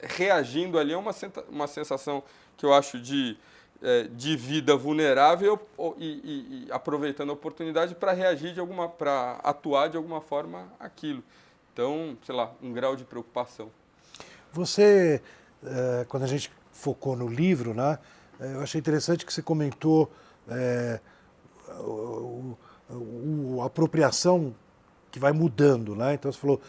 reagindo 0.00 0.78
ali 0.78 0.94
a 0.94 0.98
uma, 0.98 1.10
uma 1.48 1.66
sensação 1.66 2.22
que 2.56 2.64
eu 2.64 2.72
acho 2.72 2.98
de 3.00 3.36
é, 3.82 4.04
de 4.04 4.36
vida 4.36 4.74
vulnerável 4.74 5.60
e, 5.98 6.06
e, 6.06 6.66
e 6.66 6.72
aproveitando 6.72 7.30
a 7.30 7.32
oportunidade 7.34 7.94
para 7.94 8.12
reagir 8.12 8.54
de 8.54 8.60
alguma, 8.60 8.88
para 8.88 9.32
atuar 9.42 9.88
de 9.88 9.96
alguma 9.96 10.20
forma 10.20 10.66
aquilo. 10.80 11.22
Então, 11.72 12.16
sei 12.24 12.34
lá, 12.34 12.52
um 12.62 12.72
grau 12.72 12.96
de 12.96 13.04
preocupação. 13.04 13.70
Você, 14.52 15.20
é, 15.62 16.06
quando 16.08 16.22
a 16.22 16.26
gente 16.26 16.50
focou 16.72 17.14
no 17.14 17.28
livro, 17.28 17.74
né, 17.74 17.98
é, 18.40 18.54
eu 18.54 18.60
achei 18.60 18.78
interessante 18.78 19.26
que 19.26 19.32
você 19.32 19.42
comentou 19.42 20.10
é, 20.48 20.98
o, 21.80 22.56
o, 22.90 23.60
a 23.62 23.66
apropriação 23.66 24.54
que 25.10 25.18
vai 25.18 25.32
mudando, 25.32 25.94
né? 25.94 26.14
Então 26.14 26.30
você 26.30 26.38
falou 26.38 26.60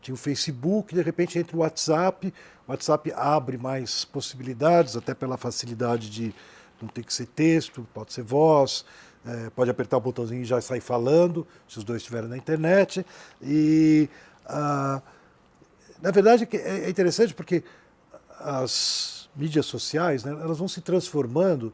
tinha 0.00 0.14
o 0.14 0.18
Facebook, 0.18 0.94
de 0.94 1.02
repente 1.02 1.38
entra 1.38 1.56
o 1.56 1.60
WhatsApp, 1.60 2.32
o 2.66 2.70
WhatsApp 2.70 3.12
abre 3.14 3.58
mais 3.58 4.04
possibilidades, 4.04 4.96
até 4.96 5.12
pela 5.12 5.36
facilidade 5.36 6.08
de 6.08 6.34
não 6.80 6.88
ter 6.88 7.04
que 7.04 7.12
ser 7.12 7.26
texto, 7.26 7.86
pode 7.92 8.12
ser 8.12 8.22
voz, 8.22 8.84
é, 9.26 9.50
pode 9.50 9.70
apertar 9.70 9.96
o 9.96 10.00
botãozinho 10.00 10.42
e 10.42 10.44
já 10.44 10.60
sair 10.60 10.80
falando, 10.80 11.46
se 11.68 11.78
os 11.78 11.84
dois 11.84 12.00
estiverem 12.00 12.28
na 12.28 12.36
internet. 12.36 13.04
E, 13.42 14.08
ah, 14.46 15.02
na 16.00 16.10
verdade, 16.10 16.48
é, 16.52 16.86
é 16.86 16.90
interessante 16.90 17.34
porque 17.34 17.64
as 18.38 19.28
mídias 19.34 19.66
sociais, 19.66 20.22
né, 20.24 20.30
elas 20.30 20.58
vão 20.58 20.68
se 20.68 20.80
transformando 20.80 21.72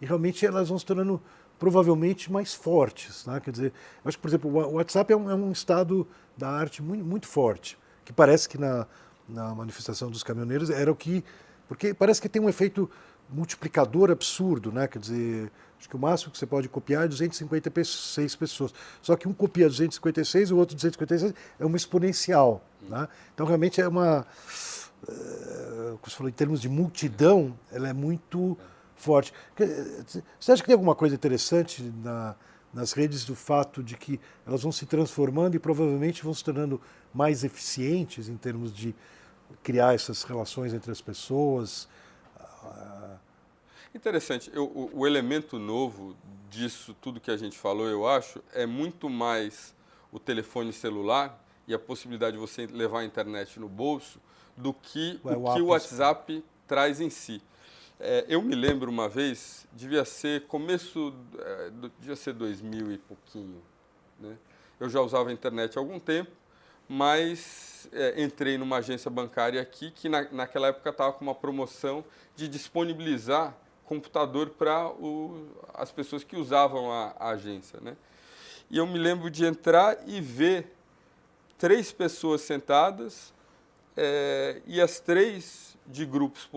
e 0.00 0.06
realmente 0.06 0.46
elas 0.46 0.68
vão 0.68 0.78
se 0.78 0.86
tornando 0.86 1.20
provavelmente 1.58 2.30
mais 2.30 2.54
fortes. 2.54 3.24
Né? 3.26 3.40
Quer 3.40 3.50
dizer, 3.50 3.72
acho 4.04 4.16
que, 4.16 4.22
por 4.22 4.28
exemplo, 4.28 4.50
o 4.50 4.74
WhatsApp 4.74 5.12
é 5.12 5.16
um, 5.16 5.30
é 5.30 5.34
um 5.34 5.52
estado 5.52 6.06
da 6.36 6.50
arte 6.50 6.82
muito, 6.82 7.04
muito 7.04 7.26
forte, 7.26 7.78
que 8.04 8.12
parece 8.12 8.48
que 8.48 8.58
na, 8.58 8.86
na 9.28 9.54
manifestação 9.54 10.10
dos 10.10 10.22
caminhoneiros 10.22 10.70
era 10.70 10.90
o 10.90 10.96
que. 10.96 11.24
Porque 11.68 11.92
parece 11.92 12.20
que 12.20 12.28
tem 12.28 12.40
um 12.40 12.48
efeito 12.48 12.88
multiplicador 13.28 14.10
absurdo, 14.10 14.70
né? 14.70 14.86
Quer 14.86 14.98
dizer, 15.00 15.50
acho 15.78 15.88
que 15.88 15.96
o 15.96 15.98
máximo 15.98 16.30
que 16.30 16.38
você 16.38 16.46
pode 16.46 16.68
copiar 16.68 17.04
é 17.04 17.08
256 17.08 18.36
pessoas. 18.36 18.72
Só 19.02 19.16
que 19.16 19.26
um 19.26 19.32
copia 19.32 19.66
256 19.66 20.50
e 20.50 20.54
o 20.54 20.56
outro 20.56 20.76
256 20.76 21.34
é 21.58 21.66
uma 21.66 21.76
exponencial. 21.76 22.62
Né? 22.82 23.08
Então, 23.34 23.46
realmente 23.46 23.80
é 23.80 23.88
uma. 23.88 24.20
uh, 25.08 25.98
você 26.02 26.16
falou, 26.16 26.28
em 26.28 26.32
termos 26.32 26.60
de 26.60 26.68
multidão, 26.68 27.58
ela 27.72 27.88
é 27.88 27.92
muito 27.92 28.56
forte. 28.96 29.32
Você 30.38 30.52
acha 30.52 30.62
que 30.62 30.66
tem 30.66 30.74
alguma 30.74 30.94
coisa 30.94 31.14
interessante 31.14 31.82
na, 32.02 32.34
nas 32.72 32.92
redes 32.92 33.24
do 33.24 33.34
fato 33.34 33.82
de 33.82 33.96
que 33.96 34.20
elas 34.46 34.62
vão 34.62 34.72
se 34.72 34.86
transformando 34.86 35.54
e 35.54 35.58
provavelmente 35.58 36.22
vão 36.22 36.34
se 36.34 36.42
tornando 36.42 36.80
mais 37.14 37.44
eficientes 37.44 38.28
em 38.28 38.36
termos 38.36 38.74
de 38.74 38.94
criar 39.62 39.94
essas 39.94 40.22
relações 40.22 40.74
entre 40.74 40.90
as 40.90 41.00
pessoas? 41.00 41.88
Interessante. 43.96 44.50
Eu, 44.52 44.64
o, 44.64 44.90
o, 45.00 45.06
elemento 45.06 45.58
novo 45.58 46.14
disso 46.50 46.94
tudo 47.00 47.18
que 47.18 47.30
a 47.30 47.36
gente 47.36 47.56
falou, 47.56 47.88
eu 47.88 48.06
acho, 48.06 48.42
é 48.52 48.66
muito 48.66 49.08
mais 49.08 49.74
o 50.12 50.18
telefone 50.18 50.70
celular 50.70 51.42
e 51.66 51.72
a 51.72 51.78
possibilidade 51.78 52.36
de 52.36 52.38
você 52.38 52.66
levar 52.66 53.00
a 53.00 53.04
internet 53.04 53.58
no 53.58 53.68
bolso 53.68 54.20
do 54.54 54.74
que 54.74 55.18
o, 55.24 55.30
o 55.30 55.54
que 55.54 55.62
o 55.62 55.66
WhatsApp 55.68 56.44
traz 56.66 57.00
em 57.00 57.08
si. 57.08 57.42
É, 57.98 58.26
eu 58.28 58.42
me 58.42 58.54
lembro 58.54 58.90
uma 58.90 59.08
vez, 59.08 59.66
devia 59.72 60.04
ser 60.04 60.46
começo, 60.46 61.14
é, 61.38 61.70
devia 61.98 62.16
ser 62.16 62.34
2000 62.34 62.92
e 62.92 62.98
pouquinho. 62.98 63.62
Né? 64.20 64.36
Eu 64.78 64.88
já 64.90 65.00
usava 65.00 65.30
a 65.30 65.32
internet 65.32 65.76
há 65.76 65.80
algum 65.80 65.98
tempo, 65.98 66.30
mas 66.86 67.88
é, 67.92 68.22
entrei 68.22 68.58
numa 68.58 68.76
agência 68.76 69.10
bancária 69.10 69.60
aqui 69.60 69.90
que 69.90 70.08
na, 70.08 70.30
naquela 70.30 70.68
época 70.68 70.90
estava 70.90 71.12
com 71.14 71.24
uma 71.24 71.34
promoção 71.34 72.04
de 72.34 72.48
disponibilizar 72.48 73.56
computador 73.86 74.50
para 74.50 74.92
as 75.72 75.90
pessoas 75.90 76.22
que 76.22 76.36
usavam 76.36 76.92
a, 76.92 77.14
a, 77.18 77.28
agência. 77.30 77.80
Né? 77.80 77.96
E 78.68 78.76
eu 78.76 78.86
me 78.86 78.98
lembro 78.98 79.30
de 79.30 79.46
entrar 79.46 79.96
e 80.06 80.20
ver 80.20 80.74
três 81.56 81.92
pessoas 81.92 82.42
sentadas 82.42 83.32
é, 83.96 84.60
e 84.66 84.80
as 84.80 85.00
três 85.00 85.75
de 85.88 86.04
grupos 86.04 86.48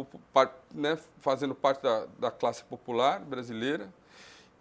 né, 0.74 0.98
fazendo 1.20 1.54
parte 1.54 1.82
da, 1.84 2.08
da 2.18 2.32
classe 2.32 2.64
popular 2.64 3.20
brasileira 3.20 3.92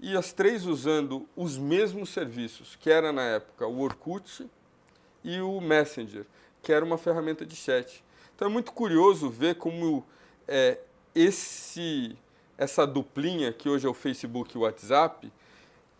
e 0.00 0.16
as 0.16 0.32
três 0.32 0.66
usando 0.66 1.26
os 1.36 1.58
mesmos 1.58 2.10
serviços, 2.10 2.76
que 2.76 2.90
era 2.90 3.12
na 3.12 3.22
época 3.22 3.66
o 3.66 3.80
Orkut 3.80 4.48
e 5.24 5.40
o 5.40 5.60
Messenger, 5.60 6.24
que 6.62 6.72
era 6.72 6.84
uma 6.84 6.98
ferramenta 6.98 7.44
de 7.44 7.56
chat. 7.56 8.04
Então 8.34 8.48
é 8.48 8.50
muito 8.50 8.72
curioso 8.72 9.28
ver 9.28 9.56
como 9.56 10.04
é, 10.46 10.78
esse 11.14 12.16
essa 12.58 12.84
duplinha 12.84 13.52
que 13.52 13.68
hoje 13.68 13.86
é 13.86 13.88
o 13.88 13.94
Facebook 13.94 14.54
e 14.54 14.58
o 14.58 14.62
WhatsApp, 14.62 15.32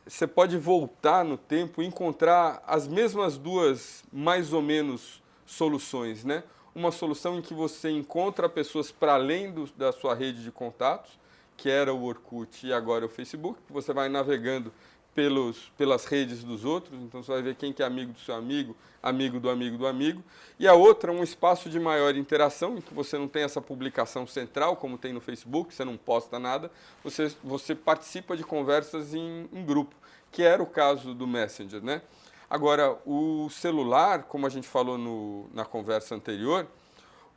você 0.05 0.27
pode 0.27 0.57
voltar 0.57 1.25
no 1.25 1.39
tempo 1.39 1.81
e 1.81 1.87
encontrar 1.87 2.63
as 2.67 2.89
mesmas 2.89 3.39
duas, 3.39 4.03
mais 4.13 4.53
ou 4.53 4.61
menos, 4.61 5.23
soluções, 5.47 6.25
né? 6.25 6.43
Uma 6.79 6.93
solução 6.93 7.37
em 7.37 7.43
que 7.43 7.53
você 7.53 7.91
encontra 7.91 8.49
pessoas 8.49 8.93
para 8.93 9.15
além 9.15 9.51
do, 9.51 9.67
da 9.77 9.91
sua 9.91 10.15
rede 10.15 10.45
de 10.45 10.53
contatos, 10.53 11.11
que 11.57 11.69
era 11.69 11.93
o 11.93 12.05
Orkut 12.05 12.65
e 12.65 12.73
agora 12.73 13.05
é 13.05 13.07
o 13.07 13.09
Facebook, 13.09 13.59
você 13.69 13.93
vai 13.93 14.09
navegando 14.09 14.73
pelos, 15.13 15.73
pelas 15.77 16.05
redes 16.05 16.45
dos 16.45 16.65
outros, 16.65 17.03
então 17.03 17.21
você 17.21 17.33
vai 17.33 17.43
ver 17.43 17.57
quem 17.57 17.73
que 17.73 17.83
é 17.83 17.85
amigo 17.85 18.13
do 18.13 18.21
seu 18.21 18.37
amigo, 18.37 18.77
amigo 19.03 19.41
do 19.41 19.51
amigo 19.51 19.77
do 19.77 19.89
amigo. 19.89 20.23
E 20.57 20.69
a 20.69 20.75
outra, 20.75 21.11
um 21.11 21.25
espaço 21.25 21.69
de 21.69 21.81
maior 21.81 22.15
interação, 22.15 22.79
em 22.79 22.81
que 22.81 22.95
você 22.95 23.19
não 23.19 23.27
tem 23.27 23.43
essa 23.43 23.61
publicação 23.61 24.25
central, 24.25 24.77
como 24.77 24.97
tem 24.97 25.13
no 25.13 25.21
Facebook, 25.21 25.75
você 25.75 25.85
não 25.85 25.97
posta 25.97 26.39
nada, 26.39 26.71
você, 27.03 27.33
você 27.43 27.75
participa 27.75 28.37
de 28.37 28.45
conversas 28.45 29.15
em, 29.15 29.49
em 29.53 29.67
grupo, 29.67 29.97
que 30.31 30.45
era 30.45 30.63
o 30.63 30.67
caso 30.67 31.13
do 31.13 31.27
Messenger. 31.27 31.83
Né? 31.83 32.03
Agora, 32.51 32.99
o 33.05 33.51
celular, 33.51 34.23
como 34.23 34.47
a 34.47 34.49
gente 34.49 34.67
falou 34.67 34.97
no, 34.97 35.51
na 35.53 35.65
conversa 35.67 36.15
anterior, 36.15 36.67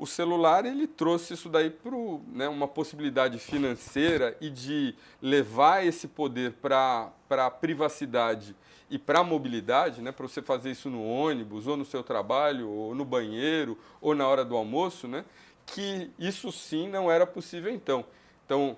o 0.01 0.07
celular 0.07 0.65
ele 0.65 0.87
trouxe 0.87 1.33
isso 1.33 1.49
daí 1.49 1.69
para 1.69 1.91
né, 2.27 2.47
uma 2.47 2.67
possibilidade 2.67 3.37
financeira 3.37 4.35
e 4.41 4.49
de 4.49 4.95
levar 5.21 5.85
esse 5.85 6.07
poder 6.07 6.53
para 6.53 7.11
a 7.29 7.51
privacidade 7.51 8.55
e 8.89 8.97
para 8.97 9.19
a 9.19 9.23
mobilidade, 9.23 10.01
né, 10.01 10.11
para 10.11 10.27
você 10.27 10.41
fazer 10.41 10.71
isso 10.71 10.89
no 10.89 11.05
ônibus, 11.05 11.67
ou 11.67 11.77
no 11.77 11.85
seu 11.85 12.01
trabalho, 12.01 12.69
ou 12.69 12.95
no 12.95 13.05
banheiro, 13.05 13.77
ou 14.01 14.15
na 14.15 14.27
hora 14.27 14.43
do 14.43 14.55
almoço, 14.55 15.07
né, 15.07 15.23
que 15.65 16.09
isso 16.17 16.51
sim 16.51 16.89
não 16.89 17.11
era 17.11 17.27
possível 17.27 17.71
então. 17.71 18.03
Então, 18.45 18.77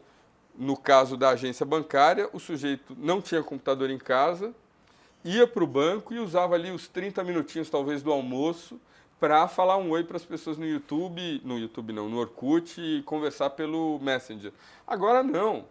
no 0.55 0.75
caso 0.75 1.15
da 1.15 1.29
agência 1.29 1.65
bancária, 1.65 2.29
o 2.33 2.39
sujeito 2.39 2.95
não 2.97 3.21
tinha 3.21 3.41
computador 3.41 3.89
em 3.89 3.97
casa, 3.97 4.53
ia 5.23 5.47
para 5.47 5.63
o 5.63 5.67
banco 5.67 6.13
e 6.13 6.19
usava 6.19 6.55
ali 6.55 6.71
os 6.71 6.87
30 6.87 7.23
minutinhos 7.23 7.69
talvez 7.69 8.01
do 8.03 8.11
almoço 8.11 8.79
para 9.19 9.47
falar 9.47 9.77
um 9.77 9.89
oi 9.91 10.03
para 10.03 10.17
as 10.17 10.25
pessoas 10.25 10.57
no 10.57 10.65
YouTube, 10.65 11.41
no 11.45 11.57
YouTube 11.57 11.93
não, 11.93 12.09
no 12.09 12.17
Orkut 12.17 12.81
e 12.81 13.01
conversar 13.03 13.51
pelo 13.51 13.97
Messenger. 13.99 14.51
Agora 14.85 15.23
não, 15.23 15.65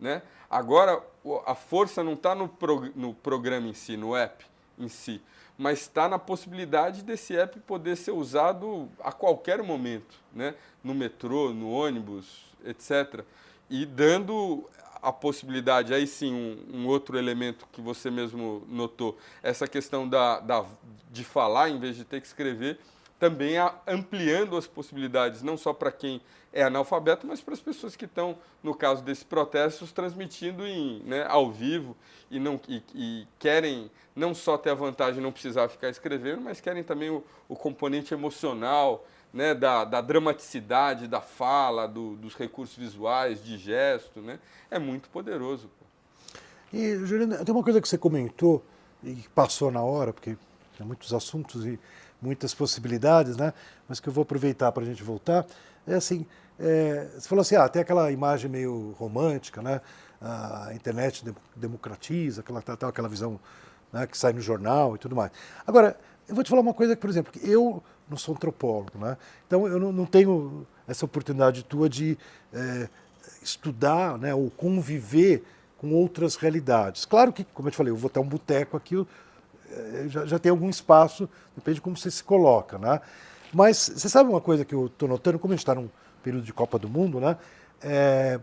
né? 0.00 0.22
Agora 0.50 1.00
a 1.46 1.54
força 1.54 2.02
não 2.02 2.14
está 2.14 2.34
no, 2.34 2.50
no 2.94 3.14
programa 3.14 3.68
em 3.68 3.74
si, 3.74 3.96
no 3.96 4.16
app 4.16 4.44
em 4.78 4.88
si, 4.88 5.22
mas 5.56 5.82
está 5.82 6.08
na 6.08 6.18
possibilidade 6.18 7.02
desse 7.02 7.36
app 7.36 7.58
poder 7.60 7.96
ser 7.96 8.10
usado 8.10 8.88
a 9.00 9.12
qualquer 9.12 9.62
momento, 9.62 10.16
né? 10.32 10.54
No 10.82 10.94
metrô, 10.94 11.50
no 11.50 11.70
ônibus, 11.70 12.44
etc. 12.64 13.24
E 13.70 13.86
dando 13.86 14.68
a 15.06 15.12
possibilidade, 15.12 15.94
aí 15.94 16.04
sim, 16.04 16.34
um, 16.34 16.78
um, 16.78 16.86
outro 16.88 17.16
elemento 17.16 17.64
que 17.70 17.80
você 17.80 18.10
mesmo 18.10 18.64
notou, 18.68 19.16
essa 19.40 19.68
questão 19.68 20.08
da, 20.08 20.40
da, 20.40 20.64
de 21.12 21.22
falar 21.22 21.70
em 21.70 21.78
vez 21.78 21.94
de 21.94 22.04
ter 22.04 22.20
que 22.20 22.26
escrever, 22.26 22.76
também 23.16 23.54
ampliando 23.86 24.56
as 24.56 24.66
possibilidades, 24.66 25.44
não 25.44 25.56
só 25.56 25.72
para 25.72 25.92
quem 25.92 26.20
é 26.52 26.64
analfabeto, 26.64 27.24
mas 27.24 27.40
para 27.40 27.54
as 27.54 27.60
pessoas 27.60 27.94
que 27.94 28.04
estão, 28.04 28.36
no 28.64 28.74
caso 28.74 29.00
desses 29.00 29.22
protestos, 29.22 29.92
transmitindo 29.92 30.66
em, 30.66 31.00
né, 31.04 31.24
ao 31.28 31.52
vivo 31.52 31.96
e, 32.28 32.40
não, 32.40 32.60
e, 32.68 32.82
e, 32.92 33.28
querem 33.38 33.88
não 34.14 34.34
só 34.34 34.58
ter 34.58 34.70
a 34.70 34.74
vantagem 34.74 35.14
de 35.14 35.20
não 35.20 35.30
precisar 35.30 35.68
ficar 35.68 35.88
escrevendo, 35.88 36.40
mas 36.40 36.60
querem 36.60 36.82
também 36.82 37.10
o, 37.10 37.22
o 37.48 37.54
componente 37.54 38.12
emocional, 38.12 39.06
né, 39.36 39.54
da, 39.54 39.84
da, 39.84 40.00
dramaticidade 40.00 41.06
da 41.06 41.20
fala, 41.20 41.86
do, 41.86 42.16
dos 42.16 42.34
recursos 42.34 42.74
visuais, 42.74 43.44
de 43.44 43.58
gesto. 43.58 44.20
Né? 44.22 44.38
É 44.70 44.78
muito 44.78 45.10
poderoso. 45.10 45.68
Pô. 45.78 45.86
E, 46.72 46.96
Juliana, 47.04 47.44
tem 47.44 47.54
uma 47.54 47.62
coisa 47.62 47.80
que 47.80 47.88
você 47.88 47.98
comentou 47.98 48.64
e 49.04 49.14
passou 49.34 49.70
na 49.70 49.82
hora, 49.82 50.12
porque 50.12 50.36
tem 50.76 50.86
muitos 50.86 51.12
assuntos 51.12 51.66
e 51.66 51.78
muitas 52.20 52.54
possibilidades, 52.54 53.36
né? 53.36 53.52
mas 53.86 54.00
que 54.00 54.08
eu 54.08 54.12
vou 54.12 54.22
aproveitar 54.22 54.72
para 54.72 54.82
a 54.82 54.86
gente 54.86 55.02
voltar, 55.02 55.46
é 55.86 55.94
assim, 55.94 56.26
é, 56.58 57.10
você 57.14 57.28
falou 57.28 57.42
assim, 57.42 57.56
ah, 57.56 57.68
tem 57.68 57.82
aquela 57.82 58.10
imagem 58.10 58.50
meio 58.50 58.96
romântica, 58.98 59.60
né? 59.60 59.82
a 60.18 60.70
internet 60.74 61.22
democratiza, 61.54 62.40
aquela, 62.40 62.60
aquela 62.88 63.08
visão 63.08 63.38
né, 63.92 64.06
que 64.06 64.16
sai 64.16 64.32
no 64.32 64.40
jornal 64.40 64.96
e 64.96 64.98
tudo 64.98 65.14
mais. 65.14 65.30
Agora, 65.66 65.94
eu 66.26 66.34
vou 66.34 66.42
te 66.42 66.48
falar 66.48 66.62
uma 66.62 66.74
coisa 66.74 66.96
que, 66.96 67.00
por 67.00 67.10
exemplo, 67.10 67.32
eu 67.44 67.82
não 68.08 68.16
sou 68.16 68.34
antropólogo, 68.34 68.98
né? 68.98 69.16
então 69.46 69.66
eu 69.66 69.78
não, 69.80 69.92
não 69.92 70.06
tenho 70.06 70.66
essa 70.86 71.04
oportunidade 71.04 71.64
tua 71.64 71.88
de 71.88 72.16
é, 72.52 72.88
estudar 73.42 74.18
né, 74.18 74.34
ou 74.34 74.50
conviver 74.50 75.44
com 75.78 75.92
outras 75.92 76.36
realidades. 76.36 77.04
Claro 77.04 77.32
que, 77.32 77.44
como 77.44 77.68
eu 77.68 77.72
te 77.72 77.76
falei, 77.76 77.92
eu 77.92 77.96
vou 77.96 78.08
ter 78.08 78.20
um 78.20 78.28
boteco 78.28 78.76
aqui, 78.76 78.94
eu 78.94 79.06
é, 79.70 80.06
já, 80.08 80.26
já 80.26 80.38
tem 80.38 80.50
algum 80.50 80.70
espaço, 80.70 81.28
depende 81.54 81.76
de 81.76 81.80
como 81.80 81.96
você 81.96 82.10
se 82.10 82.22
coloca, 82.22 82.78
né? 82.78 83.00
Mas 83.52 83.90
você 83.94 84.08
sabe 84.08 84.30
uma 84.30 84.40
coisa 84.40 84.64
que 84.64 84.74
eu 84.74 84.86
estou 84.86 85.08
notando, 85.08 85.38
como 85.38 85.52
a 85.52 85.56
gente 85.56 85.62
está 85.62 85.74
num 85.74 85.88
período 86.22 86.44
de 86.44 86.52
Copa 86.52 86.78
do 86.78 86.88
Mundo, 86.88 87.20
né? 87.20 87.36
É, 87.82 88.40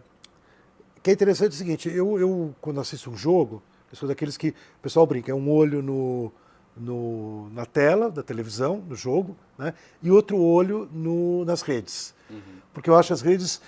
que 1.01 1.09
é 1.09 1.13
interessante 1.13 1.51
é 1.51 1.55
o 1.55 1.57
seguinte, 1.57 1.89
eu, 1.89 2.19
eu 2.19 2.55
quando 2.61 2.79
assisto 2.79 3.09
um 3.09 3.17
jogo, 3.17 3.61
eu 3.91 3.97
sou 3.97 4.07
daqueles 4.07 4.37
que 4.37 4.49
o 4.49 4.81
pessoal 4.81 5.05
brinca, 5.05 5.31
é 5.31 5.35
um 5.35 5.49
olho 5.49 5.81
no, 5.81 6.31
no, 6.75 7.49
na 7.51 7.65
tela 7.65 8.09
da 8.09 8.23
televisão, 8.23 8.83
no 8.87 8.95
jogo, 8.95 9.35
né? 9.57 9.73
e 10.01 10.09
outro 10.09 10.37
olho 10.37 10.89
no, 10.91 11.45
nas 11.45 11.61
redes. 11.61 12.13
Uhum. 12.29 12.39
Porque 12.73 12.89
eu 12.89 12.95
acho 12.95 13.13
as 13.13 13.21
redes 13.21 13.61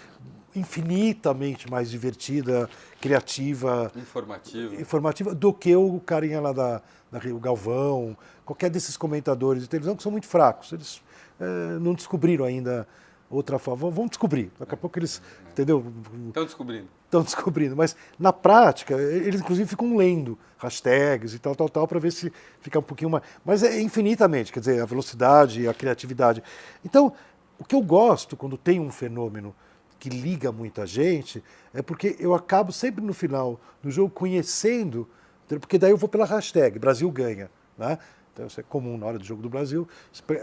infinitamente 0.56 1.70
mais 1.70 1.90
divertida, 1.90 2.70
criativa, 3.02 3.92
informativa, 3.96 4.76
informativa 4.76 5.36
do 5.36 5.54
que 5.54 5.76
o 5.76 6.00
carinha 6.00 6.40
lá 6.40 6.54
da, 6.54 6.82
da 7.12 7.20
o 7.30 7.40
Galvão, 7.40 8.18
qualquer 8.46 8.70
desses 8.70 8.96
comentadores 8.96 9.64
de 9.64 9.70
televisão 9.70 9.96
que 9.96 10.04
são 10.04 10.12
muito 10.12 10.28
fracos. 10.28 10.72
Eles 10.72 11.02
é, 11.40 11.80
não 11.80 11.94
descobriram 11.94 12.46
ainda 12.46 12.88
outra 13.30 13.60
forma. 13.60 13.90
Vão 13.90 14.08
descobrir. 14.08 14.52
Daqui 14.60 14.74
a 14.74 14.78
pouco 14.78 15.00
eles, 15.00 15.22
entendeu? 15.52 15.86
Estão 16.28 16.44
descobrindo. 16.44 16.88
Estão 17.06 17.24
descobrindo. 17.24 17.76
Mas 17.76 17.96
na 18.20 18.34
prática, 18.34 18.96
eles 18.96 19.42
inclusive 19.42 19.70
ficam 19.70 19.96
lendo 19.96 20.38
hashtags 20.58 21.34
e 21.34 21.40
tal, 21.40 21.56
tal, 21.56 21.70
tal, 21.70 21.88
para 21.88 22.00
ver 22.00 22.12
se 22.12 22.32
fica 22.60 22.80
um 22.80 22.84
pouquinho 22.84 23.10
mais. 23.10 23.24
Mas 23.44 23.64
é 23.64 23.82
infinitamente, 23.82 24.52
quer 24.52 24.60
dizer, 24.60 24.82
a 24.82 24.86
velocidade, 24.86 25.68
a 25.68 25.74
criatividade. 25.74 26.44
Então, 26.84 27.14
o 27.58 27.64
que 27.64 27.76
eu 27.76 27.82
gosto 27.82 28.36
quando 28.36 28.58
tem 28.58 28.80
um 28.80 28.92
fenômeno 28.92 29.56
que 30.00 30.10
liga 30.10 30.52
muita 30.52 30.86
gente, 30.86 31.44
é 31.74 31.82
porque 31.82 32.16
eu 32.20 32.34
acabo 32.34 32.72
sempre 32.72 33.04
no 33.04 33.14
final 33.14 33.60
do 33.82 33.90
jogo 33.90 34.10
conhecendo, 34.10 35.10
porque 35.48 35.78
daí 35.78 35.92
eu 35.92 35.98
vou 35.98 36.10
pela 36.10 36.26
hashtag 36.26 36.78
Brasil 36.78 37.10
ganha. 37.10 37.50
Né? 37.78 37.98
Então, 38.36 38.48
isso 38.48 38.60
é 38.60 38.64
comum 38.64 38.98
na 38.98 39.06
hora 39.06 39.18
do 39.18 39.24
jogo 39.24 39.42
do 39.42 39.50
Brasil. 39.50 39.88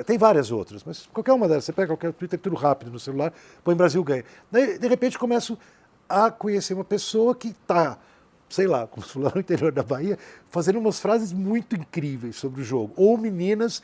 Tem 0.07 0.17
várias 0.17 0.51
outras, 0.51 0.83
mas 0.83 1.05
qualquer 1.13 1.35
uma 1.35 1.47
delas, 1.47 1.67
você 1.67 1.75
pega 1.75 1.89
qualquer 1.89 2.11
Twitter, 2.15 2.39
tudo 2.39 2.57
rápido 2.57 2.91
no 2.91 2.99
celular, 2.99 3.35
põe 3.63 3.75
Brasil 3.75 4.03
ganha. 4.03 4.25
Daí, 4.51 4.79
de 4.79 4.89
repente, 4.89 5.19
começo 5.19 5.59
a 6.09 6.31
conhecer 6.31 6.73
uma 6.73 6.85
pessoa 6.85 7.35
que 7.35 7.49
está, 7.49 7.99
sei 8.49 8.67
lá, 8.67 8.87
como 8.87 9.07
se 9.07 9.19
no 9.19 9.39
interior 9.39 9.71
da 9.73 9.83
Bahia, 9.83 10.19
fazendo 10.49 10.79
umas 10.79 10.99
frases 10.99 11.35
muito 11.35 11.77
incríveis 11.77 12.37
sobre 12.37 12.63
o 12.63 12.65
jogo. 12.65 12.95
Ou 12.97 13.19
meninas, 13.19 13.83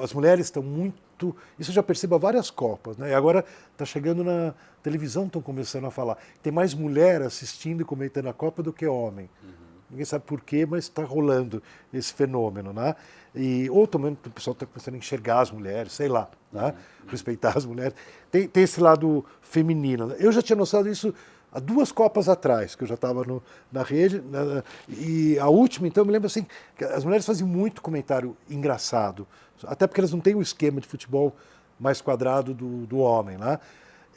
as 0.00 0.12
mulheres 0.12 0.46
estão 0.46 0.62
muito. 0.62 1.34
Isso 1.58 1.72
eu 1.72 1.74
já 1.74 1.82
percebo 1.82 2.14
há 2.14 2.18
várias 2.18 2.52
Copas, 2.52 2.96
né? 2.96 3.10
E 3.10 3.14
agora 3.14 3.44
está 3.72 3.84
chegando 3.84 4.22
na 4.22 4.54
televisão, 4.80 5.26
estão 5.26 5.42
começando 5.42 5.86
a 5.86 5.90
falar. 5.90 6.18
Tem 6.40 6.52
mais 6.52 6.72
mulher 6.72 7.20
assistindo 7.20 7.82
e 7.82 7.84
comentando 7.84 8.28
a 8.28 8.32
Copa 8.32 8.62
do 8.62 8.72
que 8.72 8.86
homem. 8.86 9.28
Uhum. 9.42 9.69
Ninguém 9.90 10.04
sabe 10.04 10.24
por 10.24 10.40
quê, 10.40 10.64
mas 10.64 10.84
está 10.84 11.02
rolando 11.02 11.62
esse 11.92 12.12
fenômeno, 12.12 12.72
né? 12.72 12.94
E, 13.34 13.68
ou 13.70 13.86
também 13.86 14.12
o 14.12 14.30
pessoal 14.30 14.52
está 14.52 14.66
começando 14.66 14.94
a 14.94 14.98
enxergar 14.98 15.40
as 15.40 15.50
mulheres, 15.50 15.92
sei 15.92 16.08
lá, 16.08 16.28
né? 16.52 16.74
respeitar 17.08 17.56
as 17.56 17.64
mulheres. 17.64 17.94
Tem, 18.30 18.48
tem 18.48 18.62
esse 18.62 18.80
lado 18.80 19.24
feminino. 19.40 20.12
Eu 20.18 20.32
já 20.32 20.42
tinha 20.42 20.56
notado 20.56 20.88
isso 20.88 21.14
há 21.52 21.58
duas 21.58 21.92
Copas 21.92 22.28
atrás, 22.28 22.74
que 22.74 22.84
eu 22.84 22.88
já 22.88 22.94
estava 22.94 23.24
na 23.70 23.82
rede. 23.82 24.20
Na, 24.20 24.62
e 24.88 25.38
a 25.38 25.48
última, 25.48 25.86
então, 25.86 26.02
eu 26.02 26.06
me 26.06 26.12
lembro 26.12 26.26
assim, 26.26 26.46
que 26.76 26.84
as 26.84 27.04
mulheres 27.04 27.26
faziam 27.26 27.48
muito 27.48 27.82
comentário 27.82 28.36
engraçado, 28.48 29.26
até 29.64 29.86
porque 29.86 30.00
elas 30.00 30.12
não 30.12 30.20
têm 30.20 30.34
o 30.34 30.42
esquema 30.42 30.80
de 30.80 30.86
futebol 30.86 31.34
mais 31.78 32.00
quadrado 32.00 32.54
do, 32.54 32.86
do 32.86 32.98
homem. 32.98 33.36
Né? 33.38 33.58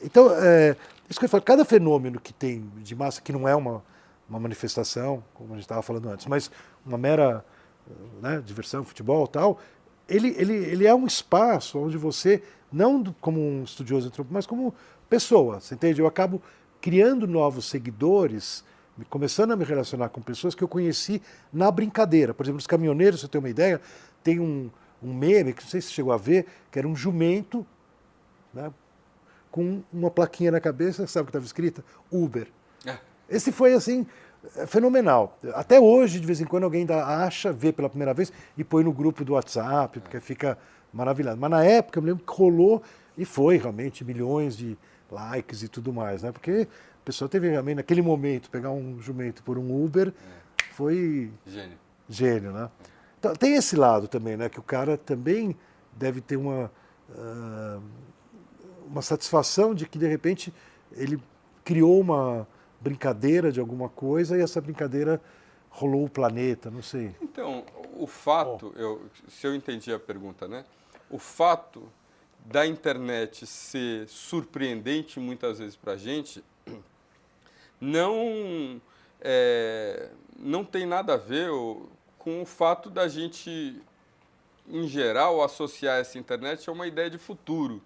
Então, 0.02 0.30
é, 0.32 0.76
isso 1.08 1.18
que 1.18 1.24
eu 1.24 1.28
falo, 1.28 1.42
cada 1.42 1.64
fenômeno 1.64 2.20
que 2.20 2.32
tem 2.32 2.64
de 2.78 2.94
massa, 2.94 3.20
que 3.20 3.32
não 3.32 3.48
é 3.48 3.54
uma 3.54 3.82
uma 4.28 4.38
manifestação, 4.38 5.22
como 5.34 5.50
a 5.52 5.56
gente 5.56 5.64
estava 5.64 5.82
falando 5.82 6.08
antes, 6.08 6.26
mas 6.26 6.50
uma 6.84 6.98
mera 6.98 7.44
né, 8.20 8.42
diversão, 8.44 8.84
futebol 8.84 9.26
tal, 9.26 9.58
ele, 10.08 10.34
ele, 10.38 10.54
ele 10.54 10.86
é 10.86 10.94
um 10.94 11.06
espaço 11.06 11.78
onde 11.78 11.96
você, 11.96 12.42
não 12.72 13.02
como 13.20 13.40
um 13.40 13.64
estudioso, 13.64 14.10
mas 14.30 14.46
como 14.46 14.74
pessoa, 15.08 15.60
você 15.60 15.74
entende? 15.74 16.00
Eu 16.00 16.06
acabo 16.06 16.42
criando 16.80 17.26
novos 17.26 17.66
seguidores, 17.66 18.64
começando 19.08 19.52
a 19.52 19.56
me 19.56 19.64
relacionar 19.64 20.08
com 20.10 20.20
pessoas 20.20 20.54
que 20.54 20.62
eu 20.62 20.68
conheci 20.68 21.22
na 21.52 21.70
brincadeira. 21.70 22.34
Por 22.34 22.44
exemplo, 22.44 22.58
os 22.58 22.66
caminhoneiros, 22.66 23.20
se 23.20 23.26
você 23.26 23.32
tem 23.32 23.38
uma 23.38 23.48
ideia, 23.48 23.80
tem 24.22 24.40
um, 24.40 24.70
um 25.02 25.14
meme, 25.14 25.52
que 25.52 25.62
não 25.62 25.70
sei 25.70 25.80
se 25.80 25.88
você 25.88 25.94
chegou 25.94 26.12
a 26.12 26.16
ver, 26.16 26.46
que 26.70 26.78
era 26.78 26.86
um 26.86 26.94
jumento 26.94 27.66
né, 28.52 28.72
com 29.50 29.82
uma 29.92 30.10
plaquinha 30.10 30.50
na 30.50 30.60
cabeça, 30.60 31.06
sabe 31.06 31.22
o 31.22 31.26
que 31.26 31.30
estava 31.30 31.44
escrita? 31.44 31.84
Uber. 32.10 32.48
Esse 33.28 33.52
foi 33.52 33.72
assim 33.72 34.06
fenomenal. 34.66 35.38
Até 35.54 35.80
hoje, 35.80 36.20
de 36.20 36.26
vez 36.26 36.40
em 36.40 36.44
quando, 36.44 36.64
alguém 36.64 36.80
ainda 36.80 37.04
acha, 37.04 37.52
vê 37.52 37.72
pela 37.72 37.88
primeira 37.88 38.12
vez 38.12 38.32
e 38.56 38.64
põe 38.64 38.84
no 38.84 38.92
grupo 38.92 39.24
do 39.24 39.32
WhatsApp, 39.32 40.00
porque 40.00 40.20
fica 40.20 40.58
maravilhado. 40.92 41.40
Mas 41.40 41.50
na 41.50 41.64
época, 41.64 41.98
eu 41.98 42.02
me 42.02 42.10
lembro 42.10 42.24
que 42.24 42.32
rolou 42.32 42.82
e 43.16 43.24
foi 43.24 43.56
realmente 43.56 44.04
milhões 44.04 44.56
de 44.56 44.76
likes 45.10 45.62
e 45.62 45.68
tudo 45.68 45.92
mais, 45.92 46.22
né? 46.22 46.32
Porque 46.32 46.68
a 46.70 47.04
pessoa 47.04 47.28
teve 47.28 47.48
realmente, 47.48 47.76
naquele 47.76 48.02
momento, 48.02 48.50
pegar 48.50 48.70
um 48.70 49.00
jumento 49.00 49.42
por 49.42 49.58
um 49.58 49.84
Uber 49.84 50.12
foi. 50.74 51.30
Gênio. 51.46 51.78
Gênio, 52.08 52.52
né? 52.52 52.68
Então, 53.18 53.34
tem 53.34 53.54
esse 53.54 53.76
lado 53.76 54.08
também, 54.08 54.36
né? 54.36 54.48
Que 54.48 54.58
o 54.58 54.62
cara 54.62 54.98
também 54.98 55.56
deve 55.92 56.20
ter 56.20 56.36
uma, 56.36 56.70
uh, 57.10 57.82
uma 58.86 59.00
satisfação 59.00 59.74
de 59.74 59.86
que, 59.86 59.98
de 59.98 60.06
repente, 60.06 60.52
ele 60.92 61.18
criou 61.64 62.00
uma 62.00 62.46
brincadeira 62.84 63.50
de 63.50 63.58
alguma 63.58 63.88
coisa 63.88 64.36
e 64.36 64.42
essa 64.42 64.60
brincadeira 64.60 65.20
rolou 65.70 66.04
o 66.04 66.10
planeta, 66.10 66.70
não 66.70 66.82
sei. 66.82 67.16
Então, 67.22 67.64
o 67.96 68.06
fato, 68.06 68.72
oh. 68.76 68.78
eu, 68.78 69.02
se 69.26 69.46
eu 69.46 69.54
entendi 69.54 69.92
a 69.92 69.98
pergunta, 69.98 70.46
né? 70.46 70.64
O 71.10 71.18
fato 71.18 71.88
da 72.44 72.66
internet 72.66 73.46
ser 73.46 74.06
surpreendente 74.06 75.18
muitas 75.18 75.58
vezes 75.58 75.76
para 75.76 75.92
a 75.92 75.96
gente 75.96 76.44
não, 77.80 78.80
é, 79.20 80.10
não 80.38 80.62
tem 80.62 80.84
nada 80.84 81.14
a 81.14 81.16
ver 81.16 81.48
com 82.18 82.42
o 82.42 82.46
fato 82.46 82.90
da 82.90 83.08
gente, 83.08 83.82
em 84.68 84.86
geral, 84.86 85.42
associar 85.42 85.98
essa 85.98 86.18
internet 86.18 86.68
a 86.68 86.72
uma 86.72 86.86
ideia 86.86 87.08
de 87.08 87.18
futuro, 87.18 87.82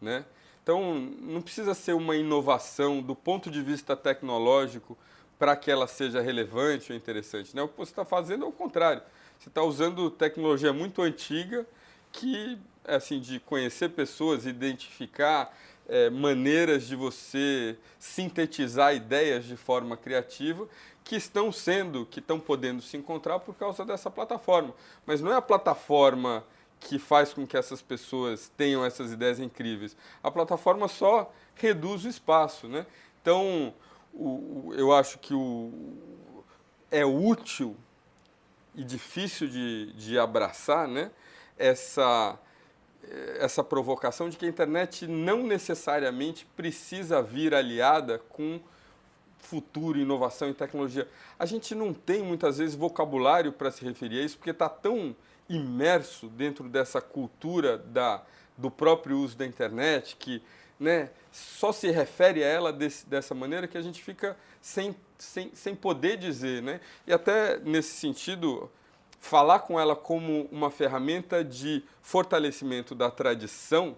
né? 0.00 0.24
Então, 0.62 0.94
não 1.20 1.40
precisa 1.40 1.74
ser 1.74 1.94
uma 1.94 2.16
inovação 2.16 3.00
do 3.00 3.14
ponto 3.14 3.50
de 3.50 3.62
vista 3.62 3.96
tecnológico 3.96 4.96
para 5.38 5.56
que 5.56 5.70
ela 5.70 5.86
seja 5.86 6.20
relevante 6.20 6.92
ou 6.92 6.96
interessante. 6.96 7.56
Né? 7.56 7.62
O 7.62 7.68
que 7.68 7.78
você 7.78 7.92
está 7.92 8.04
fazendo 8.04 8.44
é 8.44 8.48
o 8.48 8.52
contrário. 8.52 9.02
Você 9.38 9.48
está 9.48 9.62
usando 9.62 10.10
tecnologia 10.10 10.72
muito 10.72 11.00
antiga 11.00 11.66
que, 12.12 12.58
assim, 12.84 13.18
de 13.18 13.40
conhecer 13.40 13.88
pessoas, 13.90 14.44
identificar 14.44 15.56
é, 15.88 16.10
maneiras 16.10 16.86
de 16.86 16.94
você 16.94 17.76
sintetizar 17.98 18.94
ideias 18.94 19.46
de 19.46 19.56
forma 19.56 19.96
criativa 19.96 20.68
que 21.02 21.16
estão 21.16 21.50
sendo, 21.50 22.06
que 22.06 22.20
estão 22.20 22.38
podendo 22.38 22.82
se 22.82 22.96
encontrar 22.96 23.40
por 23.40 23.54
causa 23.54 23.84
dessa 23.84 24.10
plataforma. 24.10 24.74
Mas 25.06 25.20
não 25.20 25.32
é 25.32 25.36
a 25.36 25.42
plataforma 25.42 26.44
que 26.80 26.98
faz 26.98 27.32
com 27.32 27.46
que 27.46 27.56
essas 27.56 27.82
pessoas 27.82 28.50
tenham 28.56 28.84
essas 28.84 29.12
ideias 29.12 29.38
incríveis. 29.38 29.96
A 30.22 30.30
plataforma 30.30 30.88
só 30.88 31.32
reduz 31.54 32.04
o 32.04 32.08
espaço, 32.08 32.66
né? 32.66 32.86
Então, 33.20 33.74
o, 34.12 34.68
o, 34.68 34.74
eu 34.74 34.92
acho 34.92 35.18
que 35.18 35.34
o, 35.34 35.70
é 36.90 37.04
útil 37.04 37.76
e 38.74 38.82
difícil 38.82 39.46
de, 39.46 39.92
de 39.92 40.18
abraçar, 40.18 40.88
né? 40.88 41.10
Essa 41.56 42.38
essa 43.38 43.64
provocação 43.64 44.28
de 44.28 44.36
que 44.36 44.44
a 44.44 44.48
internet 44.48 45.06
não 45.06 45.42
necessariamente 45.42 46.46
precisa 46.56 47.22
vir 47.22 47.54
aliada 47.54 48.18
com 48.18 48.60
futuro, 49.38 49.98
inovação 49.98 50.50
e 50.50 50.54
tecnologia. 50.54 51.08
A 51.38 51.46
gente 51.46 51.74
não 51.74 51.92
tem 51.92 52.22
muitas 52.22 52.58
vezes 52.58 52.74
vocabulário 52.74 53.52
para 53.52 53.70
se 53.70 53.84
referir 53.84 54.20
a 54.20 54.24
isso 54.24 54.36
porque 54.36 54.50
está 54.50 54.68
tão 54.68 55.16
imerso 55.50 56.28
dentro 56.28 56.68
dessa 56.68 57.00
cultura 57.00 57.76
da, 57.76 58.22
do 58.56 58.70
próprio 58.70 59.18
uso 59.18 59.36
da 59.36 59.44
internet, 59.44 60.16
que 60.16 60.40
né, 60.78 61.10
só 61.30 61.72
se 61.72 61.90
refere 61.90 62.42
a 62.42 62.46
ela 62.46 62.72
desse, 62.72 63.06
dessa 63.06 63.34
maneira 63.34 63.68
que 63.68 63.76
a 63.76 63.82
gente 63.82 64.02
fica 64.02 64.36
sem, 64.62 64.96
sem, 65.18 65.50
sem 65.52 65.74
poder 65.74 66.16
dizer. 66.16 66.62
Né? 66.62 66.80
E 67.06 67.12
até 67.12 67.58
nesse 67.58 67.94
sentido, 67.96 68.70
falar 69.20 69.58
com 69.60 69.78
ela 69.78 69.96
como 69.96 70.48
uma 70.52 70.70
ferramenta 70.70 71.44
de 71.44 71.84
fortalecimento 72.00 72.94
da 72.94 73.10
tradição 73.10 73.96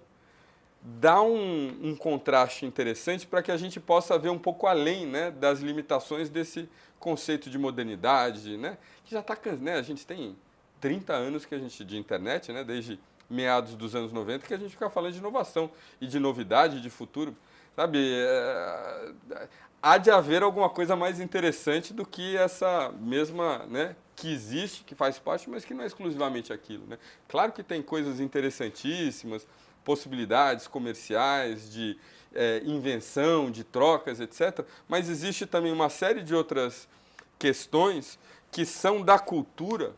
dá 0.85 1.23
um, 1.23 1.79
um 1.81 1.95
contraste 1.95 2.67
interessante 2.67 3.25
para 3.25 3.41
que 3.41 3.53
a 3.53 3.57
gente 3.57 3.79
possa 3.79 4.19
ver 4.19 4.31
um 4.31 4.39
pouco 4.39 4.67
além 4.67 5.07
né, 5.07 5.31
das 5.31 5.61
limitações 5.61 6.29
desse 6.29 6.69
conceito 6.99 7.49
de 7.49 7.57
modernidade, 7.57 8.57
né, 8.57 8.79
que 9.05 9.13
já 9.13 9.21
está... 9.21 9.39
Né, 9.61 9.75
a 9.75 9.83
gente 9.83 10.05
tem 10.05 10.37
30 10.83 11.13
anos 11.15 11.47
que 11.47 11.55
a 11.55 11.59
gente 11.59 11.85
de 11.85 11.97
internet, 11.97 12.53
né, 12.53 12.65
desde 12.65 12.99
meados 13.31 13.77
dos 13.77 13.95
anos 13.95 14.13
90, 14.13 14.47
que 14.47 14.53
a 14.53 14.59
gente 14.59 14.73
fica 14.73 14.91
falando 14.91 15.13
de 15.13 15.21
inovação 15.21 15.71
e 16.01 16.07
de 16.09 16.19
novidade, 16.19 16.83
de 16.83 16.91
futuro. 16.91 17.35
Sabe, 17.75 17.99
é, 18.13 19.49
há 19.81 19.97
de 19.97 20.11
haver 20.11 20.43
alguma 20.43 20.69
coisa 20.69 20.97
mais 20.97 21.21
interessante 21.21 21.95
do 21.95 22.05
que 22.05 22.37
essa 22.37 22.93
mesma, 23.01 23.65
né, 23.69 23.95
que 24.17 24.31
existe, 24.31 24.83
que 24.83 24.95
faz 24.95 25.21
parte, 25.21 25.49
mas 25.49 25.65
que 25.65 25.73
não 25.73 25.85
é 25.85 25.87
exclusivamente 25.87 26.53
aquilo. 26.53 26.85
Né? 26.87 26.99
Claro 27.29 27.53
que 27.53 27.63
tem 27.63 27.81
coisas 27.81 28.19
interessantíssimas, 28.19 29.47
possibilidades 29.85 30.67
comerciais, 30.67 31.73
de 31.73 31.97
é, 32.35 32.61
invenção, 32.65 33.53
de 33.53 33.63
trocas, 33.63 34.19
etc. 34.19 34.67
Mas 34.89 35.09
existe 35.09 35.47
também 35.47 35.73
uma 35.73 35.89
série 35.89 36.23
de 36.23 36.35
outras 36.35 36.89
questões 37.39 38.19
que 38.51 38.67
são 38.67 39.01
da 39.01 39.19
cultura 39.19 39.95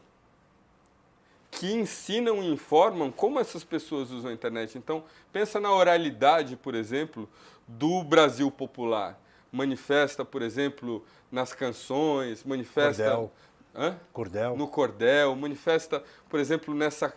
que 1.59 1.73
ensinam 1.73 2.43
e 2.43 2.51
informam 2.51 3.11
como 3.11 3.39
essas 3.39 3.65
pessoas 3.65 4.11
usam 4.11 4.31
a 4.31 4.35
internet. 4.35 4.77
Então, 4.77 5.05
pensa 5.33 5.61
na 5.61 5.73
oralidade, 5.73 6.57
por 6.57 6.75
exemplo, 6.75 7.29
do 7.67 8.03
Brasil 8.03 8.51
popular. 8.51 9.21
Manifesta, 9.51 10.25
por 10.25 10.43
exemplo, 10.43 11.05
nas 11.31 11.53
canções, 11.53 12.45
manifesta 12.45 13.05
cordel. 13.05 13.33
Hã? 13.75 13.99
cordel. 14.13 14.57
no 14.57 14.69
cordel, 14.69 15.35
manifesta, 15.35 16.03
por 16.29 16.39
exemplo, 16.39 16.75
nessa 16.75 17.15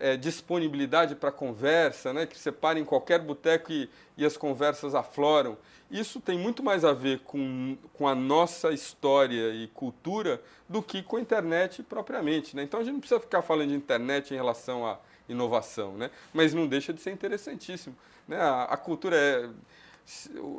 é, 0.00 0.16
disponibilidade 0.16 1.14
para 1.14 1.30
conversa, 1.30 2.12
né, 2.12 2.24
que 2.26 2.38
você 2.38 2.50
para 2.50 2.80
em 2.80 2.84
qualquer 2.84 3.20
boteco 3.20 3.70
e, 3.70 3.88
e 4.16 4.24
as 4.24 4.36
conversas 4.36 4.94
afloram. 4.94 5.58
Isso 5.90 6.20
tem 6.20 6.38
muito 6.38 6.62
mais 6.62 6.84
a 6.84 6.92
ver 6.92 7.20
com, 7.20 7.76
com 7.92 8.08
a 8.08 8.14
nossa 8.14 8.70
história 8.70 9.52
e 9.52 9.68
cultura 9.68 10.40
do 10.68 10.82
que 10.82 11.02
com 11.02 11.16
a 11.16 11.20
internet 11.20 11.82
propriamente. 11.82 12.56
Né? 12.56 12.62
Então 12.62 12.80
a 12.80 12.82
gente 12.82 12.94
não 12.94 13.00
precisa 13.00 13.20
ficar 13.20 13.42
falando 13.42 13.68
de 13.68 13.74
internet 13.74 14.32
em 14.32 14.36
relação 14.36 14.86
à 14.86 14.98
inovação, 15.28 15.96
né? 15.96 16.10
mas 16.32 16.54
não 16.54 16.66
deixa 16.66 16.92
de 16.92 17.00
ser 17.00 17.10
interessantíssimo. 17.10 17.94
Né? 18.26 18.40
A, 18.40 18.64
a 18.64 18.76
cultura 18.76 19.16
é. 19.16 19.48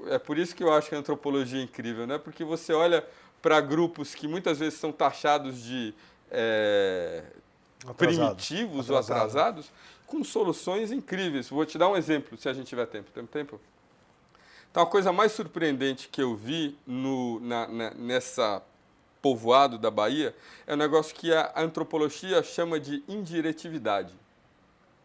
É 0.08 0.18
por 0.18 0.38
isso 0.38 0.56
que 0.56 0.64
eu 0.64 0.72
acho 0.72 0.88
que 0.88 0.96
a 0.96 0.98
antropologia 0.98 1.60
é 1.60 1.64
incrível, 1.64 2.08
né? 2.08 2.18
porque 2.18 2.42
você 2.42 2.72
olha 2.72 3.06
para 3.42 3.60
grupos 3.60 4.16
que 4.16 4.26
muitas 4.26 4.60
vezes 4.60 4.80
são 4.80 4.94
taxados 4.94 5.62
de 5.62 5.94
é, 6.30 7.24
Atrasado. 7.88 7.98
primitivos 7.98 8.90
Atrasado. 8.90 9.18
ou 9.18 9.26
atrasados 9.26 9.72
com 10.06 10.24
soluções 10.24 10.92
incríveis. 10.92 11.50
Vou 11.50 11.66
te 11.66 11.78
dar 11.78 11.90
um 11.90 11.96
exemplo, 11.96 12.38
se 12.38 12.50
a 12.50 12.54
gente 12.54 12.68
tiver 12.68 12.86
tempo. 12.86 13.10
Tem 13.12 13.26
tempo? 13.26 13.60
Então, 14.70 14.84
a 14.84 14.86
coisa 14.86 15.12
mais 15.12 15.32
surpreendente 15.32 16.08
que 16.10 16.22
eu 16.22 16.36
vi 16.36 16.78
no, 16.86 17.40
na, 17.42 17.68
na, 17.68 17.92
nessa 17.92 18.62
povoado 19.22 19.78
da 19.78 19.92
Bahia 19.92 20.36
é 20.66 20.74
um 20.74 20.78
negócio 20.78 21.14
que 21.14 21.34
a 21.34 21.54
antropologia 21.58 22.42
chama 22.42 22.80
de 22.80 23.04
indiretividade. 23.08 24.14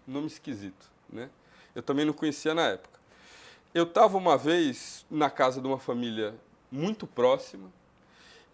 Nome 0.06 0.28
esquisito, 0.28 0.86
né? 1.10 1.28
Eu 1.74 1.82
também 1.82 2.04
não 2.04 2.12
conhecia 2.12 2.54
na 2.54 2.68
época. 2.68 2.98
Eu 3.74 3.84
estava 3.84 4.16
uma 4.16 4.38
vez 4.38 5.04
na 5.10 5.28
casa 5.28 5.60
de 5.60 5.66
uma 5.66 5.78
família 5.78 6.34
muito 6.70 7.06
próxima 7.06 7.70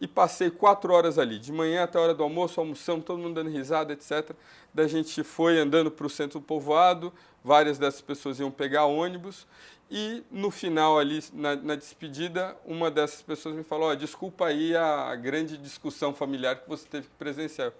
e 0.03 0.09
passei 0.09 0.51
quatro 0.51 0.93
horas 0.93 1.17
ali, 1.17 1.38
de 1.38 1.53
manhã 1.53 1.85
até 1.85 1.97
a 1.97 2.01
hora 2.01 2.12
do 2.12 2.25
almoço, 2.25 2.59
almoçamos, 2.59 3.05
todo 3.05 3.21
mundo 3.21 3.35
dando 3.35 3.51
risada, 3.51 3.93
etc. 3.93 4.33
Da 4.75 4.88
gente 4.88 5.23
foi 5.23 5.61
andando 5.61 5.93
para 5.93 6.05
o 6.05 6.11
centro 6.11 6.41
do 6.41 6.45
povoado, 6.45 7.12
várias 7.45 7.79
dessas 7.79 8.01
pessoas 8.01 8.41
iam 8.41 8.51
pegar 8.51 8.87
ônibus 8.87 9.47
e 9.88 10.25
no 10.29 10.51
final 10.51 10.99
ali, 10.99 11.23
na, 11.33 11.55
na 11.55 11.77
despedida, 11.77 12.57
uma 12.67 12.91
dessas 12.91 13.23
pessoas 13.23 13.55
me 13.55 13.62
falou, 13.62 13.91
oh, 13.91 13.95
desculpa 13.95 14.47
aí 14.47 14.75
a 14.75 15.15
grande 15.15 15.57
discussão 15.57 16.12
familiar 16.12 16.57
que 16.57 16.69
você 16.69 16.85
teve 16.88 17.07
que 17.07 17.15
presenciar. 17.17 17.73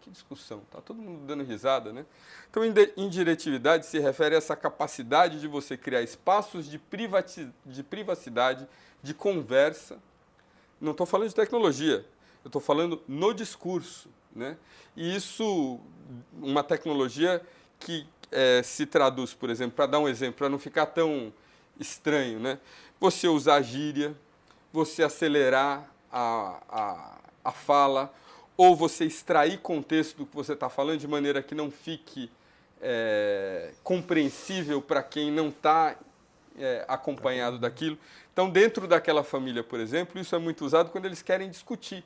Que 0.00 0.08
discussão? 0.08 0.62
Tá 0.70 0.80
todo 0.80 0.96
mundo 0.96 1.26
dando 1.26 1.44
risada, 1.44 1.92
né? 1.92 2.06
Então, 2.50 2.62
indiretividade 2.96 3.84
se 3.84 3.98
refere 3.98 4.34
a 4.34 4.38
essa 4.38 4.56
capacidade 4.56 5.38
de 5.40 5.46
você 5.46 5.76
criar 5.76 6.00
espaços 6.00 6.70
de, 6.70 6.80
de 7.66 7.82
privacidade, 7.82 8.66
de 9.02 9.12
conversa, 9.12 9.98
não 10.80 10.92
estou 10.92 11.06
falando 11.06 11.28
de 11.28 11.34
tecnologia, 11.34 12.04
eu 12.44 12.48
estou 12.48 12.60
falando 12.60 13.02
no 13.08 13.32
discurso. 13.32 14.08
Né? 14.34 14.56
E 14.96 15.16
isso, 15.16 15.80
uma 16.40 16.62
tecnologia 16.62 17.42
que 17.78 18.06
é, 18.30 18.62
se 18.62 18.86
traduz, 18.86 19.32
por 19.32 19.50
exemplo, 19.50 19.76
para 19.76 19.86
dar 19.86 19.98
um 19.98 20.08
exemplo, 20.08 20.38
para 20.38 20.48
não 20.48 20.58
ficar 20.58 20.86
tão 20.86 21.32
estranho, 21.78 22.38
né? 22.38 22.58
você 23.00 23.28
usar 23.28 23.62
gíria, 23.62 24.14
você 24.72 25.02
acelerar 25.02 25.90
a, 26.12 26.60
a, 26.68 27.18
a 27.44 27.52
fala, 27.52 28.12
ou 28.56 28.74
você 28.74 29.04
extrair 29.04 29.58
contexto 29.58 30.18
do 30.18 30.26
que 30.26 30.34
você 30.34 30.54
está 30.54 30.68
falando 30.68 30.98
de 30.98 31.08
maneira 31.08 31.42
que 31.42 31.54
não 31.54 31.70
fique 31.70 32.30
é, 32.80 33.72
compreensível 33.82 34.80
para 34.80 35.02
quem 35.02 35.30
não 35.30 35.48
está 35.48 35.96
é, 36.58 36.84
acompanhado 36.88 37.58
daquilo. 37.58 37.98
Então, 38.32 38.50
dentro 38.50 38.86
daquela 38.86 39.22
família, 39.24 39.62
por 39.62 39.80
exemplo, 39.80 40.20
isso 40.20 40.34
é 40.34 40.38
muito 40.38 40.64
usado 40.64 40.90
quando 40.90 41.06
eles 41.06 41.22
querem 41.22 41.50
discutir. 41.50 42.04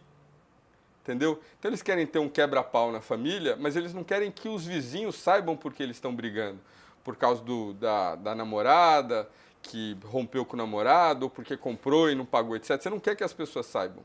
Entendeu? 1.02 1.40
Então, 1.58 1.70
eles 1.70 1.82
querem 1.82 2.06
ter 2.06 2.18
um 2.18 2.28
quebra-pau 2.28 2.92
na 2.92 3.00
família, 3.00 3.56
mas 3.58 3.74
eles 3.74 3.94
não 3.94 4.04
querem 4.04 4.30
que 4.30 4.48
os 4.48 4.64
vizinhos 4.64 5.16
saibam 5.16 5.56
por 5.56 5.72
que 5.72 5.82
eles 5.82 5.96
estão 5.96 6.14
brigando. 6.14 6.60
Por 7.02 7.16
causa 7.16 7.42
do, 7.42 7.72
da, 7.74 8.14
da 8.16 8.34
namorada, 8.34 9.28
que 9.62 9.96
rompeu 10.04 10.44
com 10.44 10.54
o 10.54 10.56
namorado, 10.56 11.24
ou 11.24 11.30
porque 11.30 11.56
comprou 11.56 12.10
e 12.10 12.14
não 12.14 12.24
pagou, 12.24 12.56
etc. 12.56 12.80
Você 12.80 12.90
não 12.90 13.00
quer 13.00 13.16
que 13.16 13.24
as 13.24 13.32
pessoas 13.32 13.66
saibam. 13.66 14.04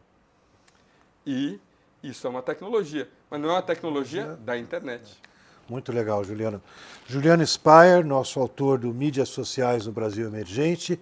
E 1.25 1.59
isso 2.01 2.25
é 2.27 2.29
uma 2.29 2.41
tecnologia, 2.41 3.09
mas 3.29 3.41
não 3.41 3.49
é 3.49 3.53
uma 3.53 3.61
tecnologia 3.61 4.35
da 4.41 4.57
internet. 4.57 5.19
Muito 5.67 5.91
legal, 5.91 6.23
Juliano. 6.23 6.61
Juliano 7.07 7.45
Spire, 7.45 8.03
nosso 8.03 8.39
autor 8.39 8.77
do 8.79 8.93
Mídias 8.93 9.29
Sociais 9.29 9.85
no 9.85 9.91
Brasil 9.91 10.27
Emergente 10.27 10.99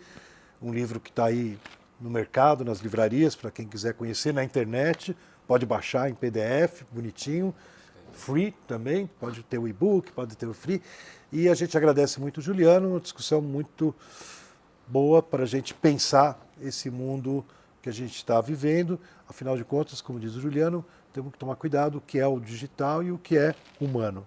um 0.63 0.71
livro 0.71 0.99
que 0.99 1.09
está 1.09 1.25
aí 1.25 1.59
no 1.99 2.09
mercado, 2.09 2.63
nas 2.63 2.79
livrarias, 2.79 3.35
para 3.35 3.51
quem 3.51 3.67
quiser 3.67 3.93
conhecer 3.93 4.33
na 4.33 4.43
internet, 4.43 5.15
pode 5.45 5.65
baixar 5.65 6.09
em 6.09 6.13
PDF, 6.13 6.83
bonitinho, 6.89 7.53
free 8.13 8.55
também, 8.65 9.09
pode 9.19 9.43
ter 9.43 9.57
o 9.57 9.67
e-book, 9.67 10.11
pode 10.13 10.37
ter 10.37 10.47
o 10.47 10.53
free. 10.53 10.81
E 11.31 11.49
a 11.49 11.53
gente 11.53 11.75
agradece 11.75 12.19
muito 12.19 12.41
Juliano, 12.41 12.91
uma 12.91 12.99
discussão 12.99 13.41
muito 13.41 13.93
boa 14.87 15.21
para 15.21 15.43
a 15.43 15.45
gente 15.45 15.73
pensar 15.73 16.39
esse 16.61 16.89
mundo 16.89 17.45
que 17.81 17.89
a 17.89 17.93
gente 17.93 18.15
está 18.15 18.39
vivendo. 18.39 18.99
Afinal 19.27 19.57
de 19.57 19.65
contas, 19.65 19.99
como 19.99 20.19
diz 20.19 20.35
o 20.35 20.41
Juliano, 20.41 20.85
temos 21.11 21.33
que 21.33 21.37
tomar 21.37 21.55
cuidado 21.57 21.97
o 21.97 22.01
que 22.01 22.19
é 22.19 22.27
o 22.27 22.39
digital 22.39 23.03
e 23.03 23.11
o 23.11 23.17
que 23.17 23.37
é 23.37 23.53
humano. 23.81 24.25